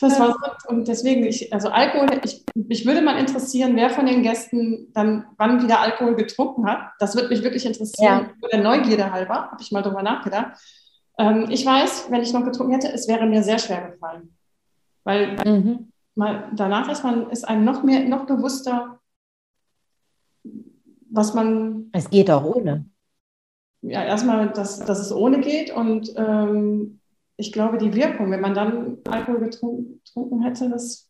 Das 0.00 0.20
war 0.20 0.28
so, 0.32 0.68
und 0.68 0.86
deswegen, 0.86 1.24
ich, 1.24 1.52
also 1.52 1.68
Alkohol, 1.68 2.20
ich, 2.24 2.44
mich 2.54 2.86
würde 2.86 3.02
mal 3.02 3.18
interessieren, 3.18 3.74
wer 3.74 3.90
von 3.90 4.06
den 4.06 4.22
Gästen 4.22 4.92
dann 4.94 5.26
wann 5.36 5.60
wieder 5.62 5.80
Alkohol 5.80 6.14
getrunken 6.14 6.66
hat. 6.66 6.92
Das 7.00 7.16
würde 7.16 7.28
mich 7.28 7.42
wirklich 7.42 7.66
interessieren. 7.66 8.30
Ja. 8.40 8.48
Der 8.52 8.62
Neugierde 8.62 9.10
halber, 9.10 9.50
habe 9.50 9.60
ich 9.60 9.72
mal 9.72 9.82
drüber 9.82 10.02
nachgedacht. 10.02 10.56
Ähm, 11.18 11.46
ich 11.50 11.66
weiß, 11.66 12.08
wenn 12.10 12.22
ich 12.22 12.32
noch 12.32 12.44
getrunken 12.44 12.74
hätte, 12.74 12.92
es 12.92 13.08
wäre 13.08 13.26
mir 13.26 13.42
sehr 13.42 13.58
schwer 13.58 13.90
gefallen. 13.90 14.36
Weil 15.02 15.36
mhm. 15.44 15.92
mal, 16.14 16.50
danach 16.54 16.88
ist 16.88 17.02
man, 17.02 17.30
ist 17.30 17.48
einem 17.48 17.64
noch 17.64 17.82
mehr, 17.82 18.04
noch 18.08 18.26
bewusster, 18.26 19.00
was 21.10 21.34
man. 21.34 21.90
Es 21.92 22.08
geht 22.08 22.30
auch 22.30 22.44
ohne. 22.44 22.84
Ja, 23.82 24.04
erstmal, 24.04 24.50
dass, 24.50 24.80
dass 24.80 24.98
es 24.98 25.12
ohne 25.12 25.40
geht 25.40 25.70
und 25.70 26.12
ähm, 26.16 27.00
ich 27.36 27.52
glaube, 27.52 27.78
die 27.78 27.94
Wirkung, 27.94 28.30
wenn 28.32 28.40
man 28.40 28.54
dann 28.54 28.98
Alkohol 29.08 29.40
getrunken, 29.40 30.00
getrunken 30.04 30.42
hätte, 30.42 30.68
das. 30.68 31.08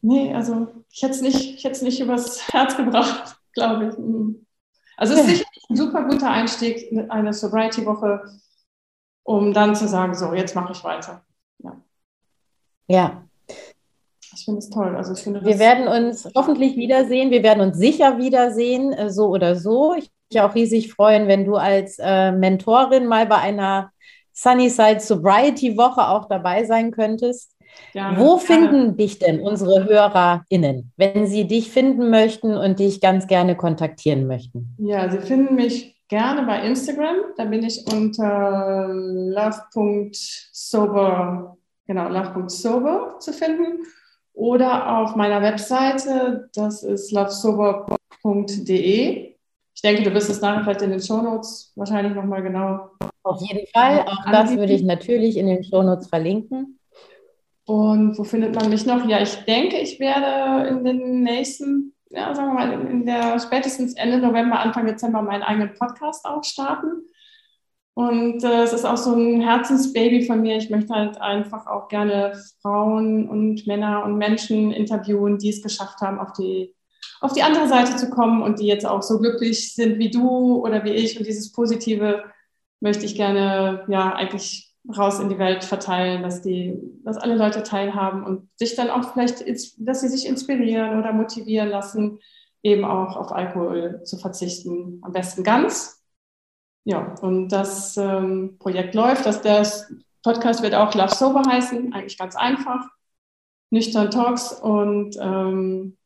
Nee, 0.00 0.34
also 0.34 0.68
ich 0.90 1.02
hätte 1.02 1.14
es 1.14 1.20
nicht, 1.20 1.82
nicht 1.82 2.00
übers 2.00 2.48
Herz 2.52 2.76
gebracht, 2.76 3.36
glaube 3.52 3.88
ich. 3.88 3.98
Mhm. 3.98 4.46
Also 4.96 5.14
es 5.14 5.20
ist 5.20 5.26
sicherlich 5.26 5.64
ein 5.68 5.76
super 5.76 6.04
guter 6.04 6.30
Einstieg, 6.30 6.92
eine 7.10 7.32
Sobriety-Woche, 7.32 8.40
um 9.22 9.52
dann 9.52 9.76
zu 9.76 9.86
sagen, 9.86 10.14
so, 10.14 10.32
jetzt 10.32 10.54
mache 10.54 10.72
ich 10.72 10.82
weiter. 10.82 11.22
Ja. 11.58 11.76
ja. 12.86 13.22
Ich 14.34 14.44
finde 14.44 14.58
es 14.58 14.70
toll. 14.70 14.96
Also 14.96 15.12
ich 15.12 15.20
finde 15.20 15.44
wir 15.44 15.58
werden 15.58 15.86
uns 15.86 16.28
hoffentlich 16.34 16.76
wiedersehen. 16.76 17.30
Wir 17.30 17.42
werden 17.42 17.60
uns 17.60 17.76
sicher 17.76 18.18
wiedersehen, 18.18 18.92
äh, 18.92 19.10
so 19.10 19.28
oder 19.28 19.56
so. 19.56 19.94
Ich 19.94 20.10
mich 20.30 20.40
auch 20.40 20.54
riesig 20.54 20.92
freuen, 20.92 21.28
wenn 21.28 21.44
du 21.44 21.56
als 21.56 21.98
äh, 21.98 22.32
Mentorin 22.32 23.06
mal 23.06 23.26
bei 23.26 23.38
einer 23.38 23.90
Sunnyside 24.32 25.00
Sobriety 25.00 25.76
Woche 25.76 26.08
auch 26.08 26.28
dabei 26.28 26.64
sein 26.64 26.90
könntest. 26.90 27.54
Gerne, 27.92 28.18
Wo 28.18 28.38
finden 28.38 28.70
gerne. 28.70 28.92
dich 28.94 29.18
denn 29.18 29.40
unsere 29.40 29.84
HörerInnen, 29.84 30.92
wenn 30.96 31.26
sie 31.26 31.46
dich 31.46 31.70
finden 31.70 32.08
möchten 32.10 32.56
und 32.56 32.78
dich 32.78 33.00
ganz 33.00 33.26
gerne 33.26 33.56
kontaktieren 33.56 34.26
möchten? 34.26 34.74
Ja, 34.78 35.10
sie 35.10 35.18
finden 35.18 35.54
mich 35.54 35.96
gerne 36.08 36.46
bei 36.46 36.62
Instagram. 36.62 37.16
Da 37.36 37.44
bin 37.44 37.62
ich 37.62 37.84
unter 37.92 38.88
love.sober, 38.92 41.56
genau, 41.86 42.08
love.sober 42.08 43.16
zu 43.20 43.32
finden 43.32 43.84
oder 44.38 44.98
auf 44.98 45.16
meiner 45.16 45.42
Webseite, 45.42 46.48
das 46.54 46.84
ist 46.84 47.10
lovesober.de. 47.10 49.27
Ich 49.78 49.82
denke, 49.82 50.02
du 50.02 50.12
wirst 50.12 50.28
es 50.28 50.40
nachher 50.40 50.64
vielleicht 50.64 50.82
in 50.82 50.90
den 50.90 51.00
Shownotes 51.00 51.72
wahrscheinlich 51.76 52.12
nochmal 52.12 52.42
genau. 52.42 52.90
Auf 53.22 53.40
jeden 53.40 53.64
Fall, 53.68 54.00
auch 54.00 54.24
anbieten. 54.24 54.32
das 54.32 54.56
würde 54.56 54.72
ich 54.72 54.82
natürlich 54.82 55.36
in 55.36 55.46
den 55.46 55.62
Shownotes 55.62 56.08
verlinken. 56.08 56.80
Und 57.64 58.18
wo 58.18 58.24
findet 58.24 58.56
man 58.56 58.70
mich 58.70 58.86
noch? 58.86 59.08
Ja, 59.08 59.22
ich 59.22 59.36
denke, 59.44 59.76
ich 59.76 60.00
werde 60.00 60.66
in 60.66 60.84
den 60.84 61.22
nächsten, 61.22 61.94
ja, 62.10 62.34
sagen 62.34 62.48
wir 62.48 62.54
mal, 62.54 62.90
in 62.90 63.06
der 63.06 63.38
spätestens 63.38 63.94
Ende 63.94 64.18
November, 64.18 64.58
Anfang 64.58 64.84
Dezember 64.84 65.22
meinen 65.22 65.44
eigenen 65.44 65.74
Podcast 65.74 66.24
auch 66.24 66.42
starten. 66.42 67.04
Und 67.94 68.42
äh, 68.42 68.64
es 68.64 68.72
ist 68.72 68.84
auch 68.84 68.96
so 68.96 69.14
ein 69.14 69.40
Herzensbaby 69.42 70.24
von 70.24 70.42
mir. 70.42 70.56
Ich 70.56 70.70
möchte 70.70 70.92
halt 70.92 71.20
einfach 71.20 71.68
auch 71.68 71.86
gerne 71.86 72.32
Frauen 72.62 73.28
und 73.28 73.64
Männer 73.68 74.04
und 74.04 74.18
Menschen 74.18 74.72
interviewen, 74.72 75.38
die 75.38 75.50
es 75.50 75.62
geschafft 75.62 76.00
haben, 76.00 76.18
auf 76.18 76.32
die, 76.32 76.74
auf 77.20 77.32
die 77.32 77.42
andere 77.42 77.68
Seite 77.68 77.96
zu 77.96 78.10
kommen 78.10 78.42
und 78.42 78.60
die 78.60 78.66
jetzt 78.66 78.86
auch 78.86 79.02
so 79.02 79.18
glücklich 79.18 79.74
sind 79.74 79.98
wie 79.98 80.10
du 80.10 80.56
oder 80.64 80.84
wie 80.84 80.92
ich. 80.92 81.18
Und 81.18 81.26
dieses 81.26 81.52
Positive 81.52 82.24
möchte 82.80 83.04
ich 83.04 83.14
gerne 83.14 83.84
ja 83.88 84.14
eigentlich 84.14 84.74
raus 84.96 85.20
in 85.20 85.28
die 85.28 85.38
Welt 85.38 85.64
verteilen, 85.64 86.22
dass 86.22 86.40
die, 86.40 86.78
dass 87.04 87.18
alle 87.18 87.36
Leute 87.36 87.62
teilhaben 87.62 88.24
und 88.24 88.48
sich 88.56 88.74
dann 88.74 88.90
auch 88.90 89.12
vielleicht, 89.12 89.44
dass 89.78 90.00
sie 90.00 90.08
sich 90.08 90.26
inspirieren 90.26 90.98
oder 90.98 91.12
motivieren 91.12 91.68
lassen, 91.68 92.20
eben 92.62 92.84
auch 92.84 93.16
auf 93.16 93.32
Alkohol 93.32 94.02
zu 94.04 94.16
verzichten. 94.16 95.00
Am 95.02 95.12
besten 95.12 95.44
ganz, 95.44 96.02
ja, 96.84 97.14
und 97.20 97.48
das 97.48 97.96
ähm, 97.98 98.56
Projekt 98.58 98.94
läuft. 98.94 99.26
Dass 99.26 99.42
der 99.42 99.66
Podcast 100.22 100.62
wird 100.62 100.74
auch 100.74 100.94
Love 100.94 101.14
Sober 101.14 101.42
heißen, 101.46 101.92
eigentlich 101.92 102.16
ganz 102.16 102.34
einfach. 102.34 102.88
Nüchtern 103.70 104.10
Talks 104.10 104.52
und 104.52 105.16
ähm, 105.20 105.97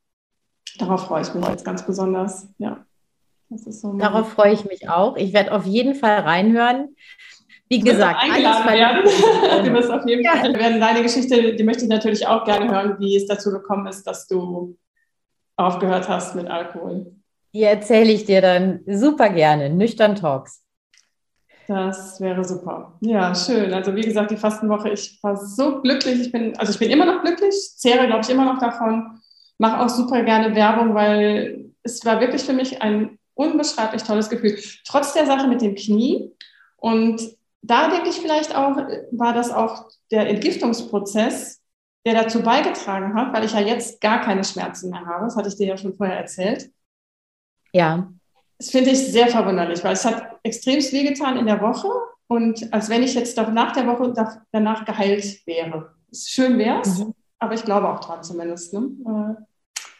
darauf 0.77 1.05
freue 1.05 1.21
ich 1.21 1.33
mich 1.33 1.47
jetzt 1.47 1.65
ganz 1.65 1.85
besonders. 1.85 2.47
Ja, 2.57 2.85
so 3.49 3.93
darauf 3.97 4.29
freue 4.29 4.53
ich 4.53 4.65
mich 4.65 4.89
auch. 4.89 5.15
Ich 5.17 5.33
werde 5.33 5.51
auf 5.51 5.65
jeden 5.65 5.95
Fall 5.95 6.19
reinhören. 6.19 6.95
Wie 7.69 7.79
gesagt, 7.79 8.21
eingeladen 8.21 8.65
werden. 8.67 9.03
du 9.65 9.73
wirst 9.73 9.89
auf 9.89 10.05
jeden 10.05 10.23
ja. 10.23 10.35
Fall 10.35 10.53
werden 10.55 10.79
deine 10.79 11.01
Geschichte, 11.01 11.55
die 11.55 11.63
möchte 11.63 11.83
ich 11.83 11.89
natürlich 11.89 12.27
auch 12.27 12.43
gerne 12.45 12.69
hören, 12.69 12.97
wie 12.99 13.15
es 13.15 13.25
dazu 13.25 13.51
gekommen 13.51 13.87
ist, 13.87 14.05
dass 14.05 14.27
du 14.27 14.77
aufgehört 15.55 16.07
hast 16.07 16.35
mit 16.35 16.47
Alkohol. 16.47 17.13
Die 17.53 17.63
erzähle 17.63 18.11
ich 18.11 18.25
dir 18.25 18.41
dann 18.41 18.81
super 18.87 19.29
gerne. 19.29 19.69
Nüchtern 19.69 20.15
Talks. 20.15 20.63
Das 21.67 22.19
wäre 22.19 22.43
super. 22.43 22.97
Ja, 23.01 23.33
schön. 23.33 23.73
Also 23.73 23.95
wie 23.95 24.01
gesagt, 24.01 24.31
die 24.31 24.37
Fastenwoche, 24.37 24.89
ich 24.89 25.19
war 25.21 25.37
so 25.37 25.81
glücklich. 25.81 26.19
Ich 26.19 26.31
bin, 26.31 26.57
also 26.57 26.73
ich 26.73 26.79
bin 26.79 26.89
immer 26.89 27.05
noch 27.05 27.23
glücklich, 27.23 27.55
zehre, 27.77 28.07
glaube 28.07 28.21
ich, 28.21 28.29
immer 28.29 28.45
noch 28.45 28.59
davon. 28.59 29.21
Mache 29.63 29.79
auch 29.79 29.87
super 29.87 30.23
gerne 30.23 30.53
Werbung, 30.55 30.93
weil 30.93 31.71
es 31.83 32.03
war 32.03 32.19
wirklich 32.19 32.43
für 32.43 32.51
mich 32.51 32.81
ein 32.81 33.17
unbeschreiblich 33.33 34.03
tolles 34.03 34.29
Gefühl. 34.29 34.59
Trotz 34.85 35.13
der 35.13 35.25
Sache 35.25 35.47
mit 35.47 35.61
dem 35.61 35.75
Knie. 35.75 36.29
Und 36.75 37.21
da 37.61 37.89
denke 37.89 38.09
ich 38.09 38.19
vielleicht 38.19 38.53
auch, 38.53 38.75
war 39.11 39.33
das 39.33 39.51
auch 39.51 39.89
der 40.11 40.27
Entgiftungsprozess, 40.27 41.61
der 42.05 42.13
dazu 42.13 42.43
beigetragen 42.43 43.15
hat, 43.15 43.33
weil 43.33 43.45
ich 43.45 43.53
ja 43.53 43.61
jetzt 43.61 44.01
gar 44.01 44.19
keine 44.19 44.43
Schmerzen 44.43 44.89
mehr 44.89 45.05
habe. 45.05 45.23
Das 45.23 45.37
hatte 45.37 45.47
ich 45.47 45.55
dir 45.55 45.67
ja 45.67 45.77
schon 45.77 45.93
vorher 45.93 46.17
erzählt. 46.17 46.69
Ja. 47.71 48.11
Das 48.57 48.69
finde 48.69 48.89
ich 48.89 48.99
sehr 48.99 49.29
verwunderlich, 49.29 49.81
weil 49.81 49.93
es 49.93 50.03
hat 50.03 50.39
extrem 50.43 50.81
wehgetan 50.81 51.37
in 51.37 51.45
der 51.45 51.61
Woche 51.61 51.87
und 52.27 52.73
als 52.73 52.89
wenn 52.89 53.01
ich 53.01 53.13
jetzt 53.13 53.37
nach 53.37 53.71
der 53.71 53.87
Woche 53.87 54.13
danach 54.51 54.83
geheilt 54.83 55.47
wäre. 55.47 55.95
Schön 56.13 56.57
wäre 56.57 56.81
es, 56.81 56.99
mhm. 56.99 57.13
aber 57.39 57.53
ich 57.53 57.63
glaube 57.63 57.87
auch 57.87 58.01
dran 58.01 58.23
zumindest. 58.23 58.73
Ne? 58.73 59.37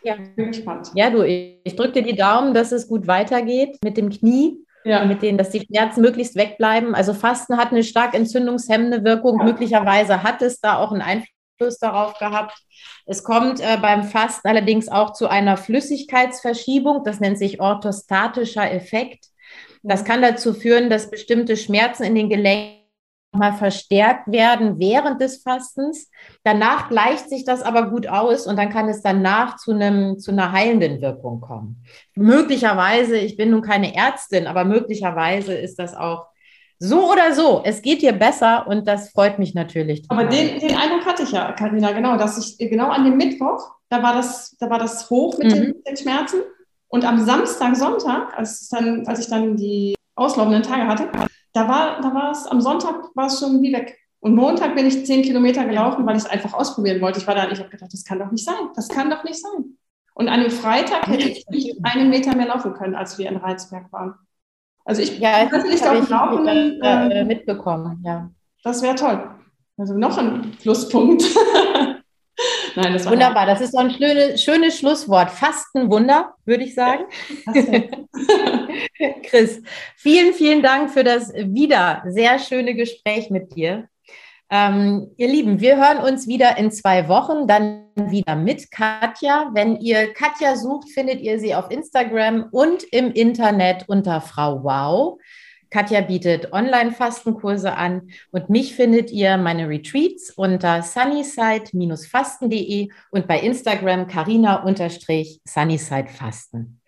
Ja. 0.03 0.15
Bin 0.35 0.47
gespannt. 0.47 0.91
Ja, 0.95 1.09
du, 1.09 1.23
ich 1.25 1.75
drücke 1.75 1.93
dir 1.93 2.03
die 2.03 2.15
Daumen, 2.15 2.53
dass 2.53 2.71
es 2.71 2.87
gut 2.87 3.07
weitergeht 3.07 3.77
mit 3.83 3.97
dem 3.97 4.09
Knie. 4.09 4.57
Ja. 4.85 5.05
Mit 5.05 5.21
denen, 5.21 5.37
dass 5.37 5.49
die 5.49 5.61
Schmerzen 5.61 6.01
möglichst 6.01 6.35
wegbleiben. 6.35 6.93
Also 6.93 7.13
Fasten 7.13 7.57
hat 7.57 7.71
eine 7.71 7.83
stark 7.83 8.13
entzündungshemmende 8.13 9.05
Wirkung. 9.05 9.39
Ja. 9.39 9.45
Möglicherweise 9.45 10.23
hat 10.23 10.41
es 10.41 10.59
da 10.59 10.77
auch 10.77 10.91
einen 10.91 11.01
Einfluss 11.01 11.77
darauf 11.79 12.19
gehabt. 12.19 12.57
Es 13.05 13.23
kommt 13.23 13.61
äh, 13.61 13.77
beim 13.81 14.03
Fasten 14.03 14.47
allerdings 14.47 14.89
auch 14.89 15.13
zu 15.13 15.29
einer 15.29 15.55
Flüssigkeitsverschiebung. 15.55 17.03
Das 17.05 17.21
nennt 17.21 17.37
sich 17.37 17.61
orthostatischer 17.61 18.69
Effekt. 18.69 19.27
Das 19.83 20.03
kann 20.03 20.21
dazu 20.21 20.53
führen, 20.53 20.89
dass 20.89 21.09
bestimmte 21.09 21.55
Schmerzen 21.55 22.03
in 22.03 22.15
den 22.15 22.29
Gelenken 22.29 22.82
mal 23.33 23.53
verstärkt 23.53 24.31
werden 24.31 24.79
während 24.79 25.21
des 25.21 25.41
Fastens. 25.41 26.09
Danach 26.43 26.89
gleicht 26.89 27.29
sich 27.29 27.45
das 27.45 27.61
aber 27.61 27.89
gut 27.89 28.07
aus 28.07 28.47
und 28.47 28.57
dann 28.57 28.69
kann 28.69 28.89
es 28.89 29.01
danach 29.01 29.57
zu, 29.57 29.71
einem, 29.71 30.19
zu 30.19 30.31
einer 30.31 30.51
heilenden 30.51 31.01
Wirkung 31.01 31.41
kommen. 31.41 31.83
Möglicherweise, 32.15 33.17
ich 33.17 33.37
bin 33.37 33.51
nun 33.51 33.61
keine 33.61 33.95
Ärztin, 33.95 34.47
aber 34.47 34.65
möglicherweise 34.65 35.53
ist 35.53 35.79
das 35.79 35.95
auch 35.95 36.27
so 36.79 37.11
oder 37.11 37.33
so. 37.33 37.61
Es 37.63 37.81
geht 37.81 38.01
dir 38.01 38.13
besser 38.13 38.67
und 38.67 38.87
das 38.87 39.09
freut 39.11 39.39
mich 39.39 39.53
natürlich. 39.53 40.03
Aber 40.09 40.25
den, 40.25 40.59
den 40.59 40.75
Eindruck 40.75 41.05
hatte 41.05 41.23
ich 41.23 41.31
ja, 41.31 41.51
Karina, 41.53 41.91
genau, 41.91 42.17
dass 42.17 42.37
ich 42.37 42.57
genau 42.69 42.89
an 42.89 43.05
dem 43.05 43.17
Mittwoch, 43.17 43.75
da 43.89 44.03
war 44.03 44.13
das, 44.13 44.55
da 44.59 44.69
war 44.69 44.79
das 44.79 45.09
hoch 45.09 45.37
mit, 45.37 45.47
mhm. 45.47 45.55
den, 45.55 45.83
den 45.87 45.97
Schmerzen 45.97 46.41
und 46.89 47.05
am 47.05 47.23
Samstag, 47.25 47.75
Sonntag, 47.75 48.37
als, 48.37 48.69
dann, 48.69 49.07
als 49.07 49.19
ich 49.19 49.27
dann 49.27 49.55
die 49.55 49.95
auslaufenden 50.15 50.61
Tage 50.61 50.87
hatte, 50.87 51.09
da 51.53 51.67
war, 51.67 52.01
da 52.01 52.13
war 52.13 52.31
es, 52.31 52.45
am 52.47 52.61
Sonntag 52.61 53.15
war 53.15 53.27
es 53.27 53.39
schon 53.39 53.61
wie 53.61 53.73
weg. 53.73 53.97
Und 54.19 54.35
Montag 54.35 54.75
bin 54.75 54.85
ich 54.85 55.05
zehn 55.05 55.21
Kilometer 55.21 55.65
gelaufen, 55.65 56.05
weil 56.05 56.15
ich 56.15 56.23
es 56.23 56.29
einfach 56.29 56.53
ausprobieren 56.53 57.01
wollte. 57.01 57.19
Ich 57.19 57.27
war 57.27 57.35
da, 57.35 57.49
ich 57.51 57.59
habe 57.59 57.69
gedacht, 57.69 57.91
das 57.91 58.05
kann 58.05 58.19
doch 58.19 58.31
nicht 58.31 58.45
sein. 58.45 58.69
Das 58.75 58.87
kann 58.87 59.09
doch 59.09 59.23
nicht 59.23 59.39
sein. 59.39 59.77
Und 60.13 60.29
an 60.29 60.41
dem 60.41 60.51
Freitag 60.51 61.07
hätte 61.07 61.27
ich 61.27 61.45
nicht 61.49 61.75
einen 61.83 62.09
Meter 62.09 62.35
mehr 62.35 62.47
laufen 62.47 62.73
können, 62.73 62.95
als 62.95 63.17
wir 63.17 63.29
in 63.29 63.37
Rheinsberg 63.37 63.91
waren. 63.91 64.15
Also 64.85 65.01
ich 65.01 65.19
ja, 65.19 65.45
das 65.45 65.63
nicht 65.63 65.85
auf 65.85 65.97
dem 65.97 66.09
Laufenden 66.09 66.81
äh, 66.81 67.21
äh, 67.21 67.25
mitbekommen. 67.25 68.01
Ja. 68.05 68.29
Das 68.63 68.81
wäre 68.81 68.95
toll. 68.95 69.29
Also 69.77 69.93
noch 69.97 70.17
ein 70.17 70.51
Pluspunkt. 70.61 71.23
Nein, 72.75 72.93
das 72.93 73.07
Wunderbar, 73.07 73.45
das 73.45 73.61
ist 73.61 73.73
so 73.73 73.77
ein 73.77 73.91
schönes, 73.91 74.41
schönes 74.41 74.79
Schlusswort. 74.79 75.29
Fastenwunder, 75.29 76.33
würde 76.45 76.63
ich 76.63 76.73
sagen. 76.73 77.03
Chris, 79.23 79.61
vielen, 79.95 80.33
vielen 80.33 80.63
Dank 80.63 80.89
für 80.89 81.03
das 81.03 81.33
wieder 81.33 82.03
sehr 82.07 82.39
schöne 82.39 82.73
Gespräch 82.73 83.29
mit 83.29 83.55
dir. 83.55 83.87
Ähm, 84.49 85.11
ihr 85.17 85.27
Lieben, 85.27 85.61
wir 85.61 85.77
hören 85.77 85.97
uns 85.97 86.27
wieder 86.27 86.57
in 86.57 86.71
zwei 86.71 87.07
Wochen, 87.07 87.47
dann 87.47 87.85
wieder 87.95 88.35
mit 88.35 88.71
Katja. 88.71 89.49
Wenn 89.53 89.77
ihr 89.77 90.13
Katja 90.13 90.55
sucht, 90.55 90.89
findet 90.89 91.21
ihr 91.21 91.39
sie 91.39 91.55
auf 91.55 91.71
Instagram 91.71 92.49
und 92.51 92.83
im 92.91 93.11
Internet 93.11 93.85
unter 93.87 94.21
Frau 94.21 94.63
Wow. 94.63 95.19
Katja 95.73 95.99
bietet 96.01 96.53
Online-Fastenkurse 96.53 97.75
an 97.75 98.09
und 98.31 98.51
mich 98.51 98.75
findet 98.75 99.09
ihr 99.09 99.37
meine 99.37 99.67
Retreats 99.67 100.29
unter 100.29 100.83
sunnyside-fasten.de 100.83 102.89
und 103.09 103.27
bei 103.27 103.39
Instagram 103.39 104.05
carina-sunnysidefasten. 104.05 106.79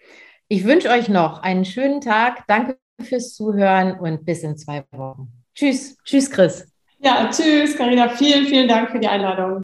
Ich 0.50 0.65
wünsche 0.65 0.89
euch 0.89 1.10
noch 1.10 1.41
einen 1.41 1.65
schönen 1.65 2.00
Tag. 2.00 2.45
Danke 2.48 2.78
fürs 3.02 3.34
Zuhören 3.34 4.00
und 4.00 4.24
bis 4.24 4.43
in 4.43 4.56
zwei 4.56 4.86
Wochen. 4.91 5.30
Tschüss. 5.56 5.98
Tschüss, 6.04 6.30
Chris. 6.30 6.71
Ja, 7.00 7.28
tschüss, 7.32 7.76
Carina. 7.76 8.10
Vielen, 8.10 8.45
vielen 8.45 8.67
Dank 8.67 8.91
für 8.91 9.00
die 9.00 9.08
Einladung. 9.08 9.63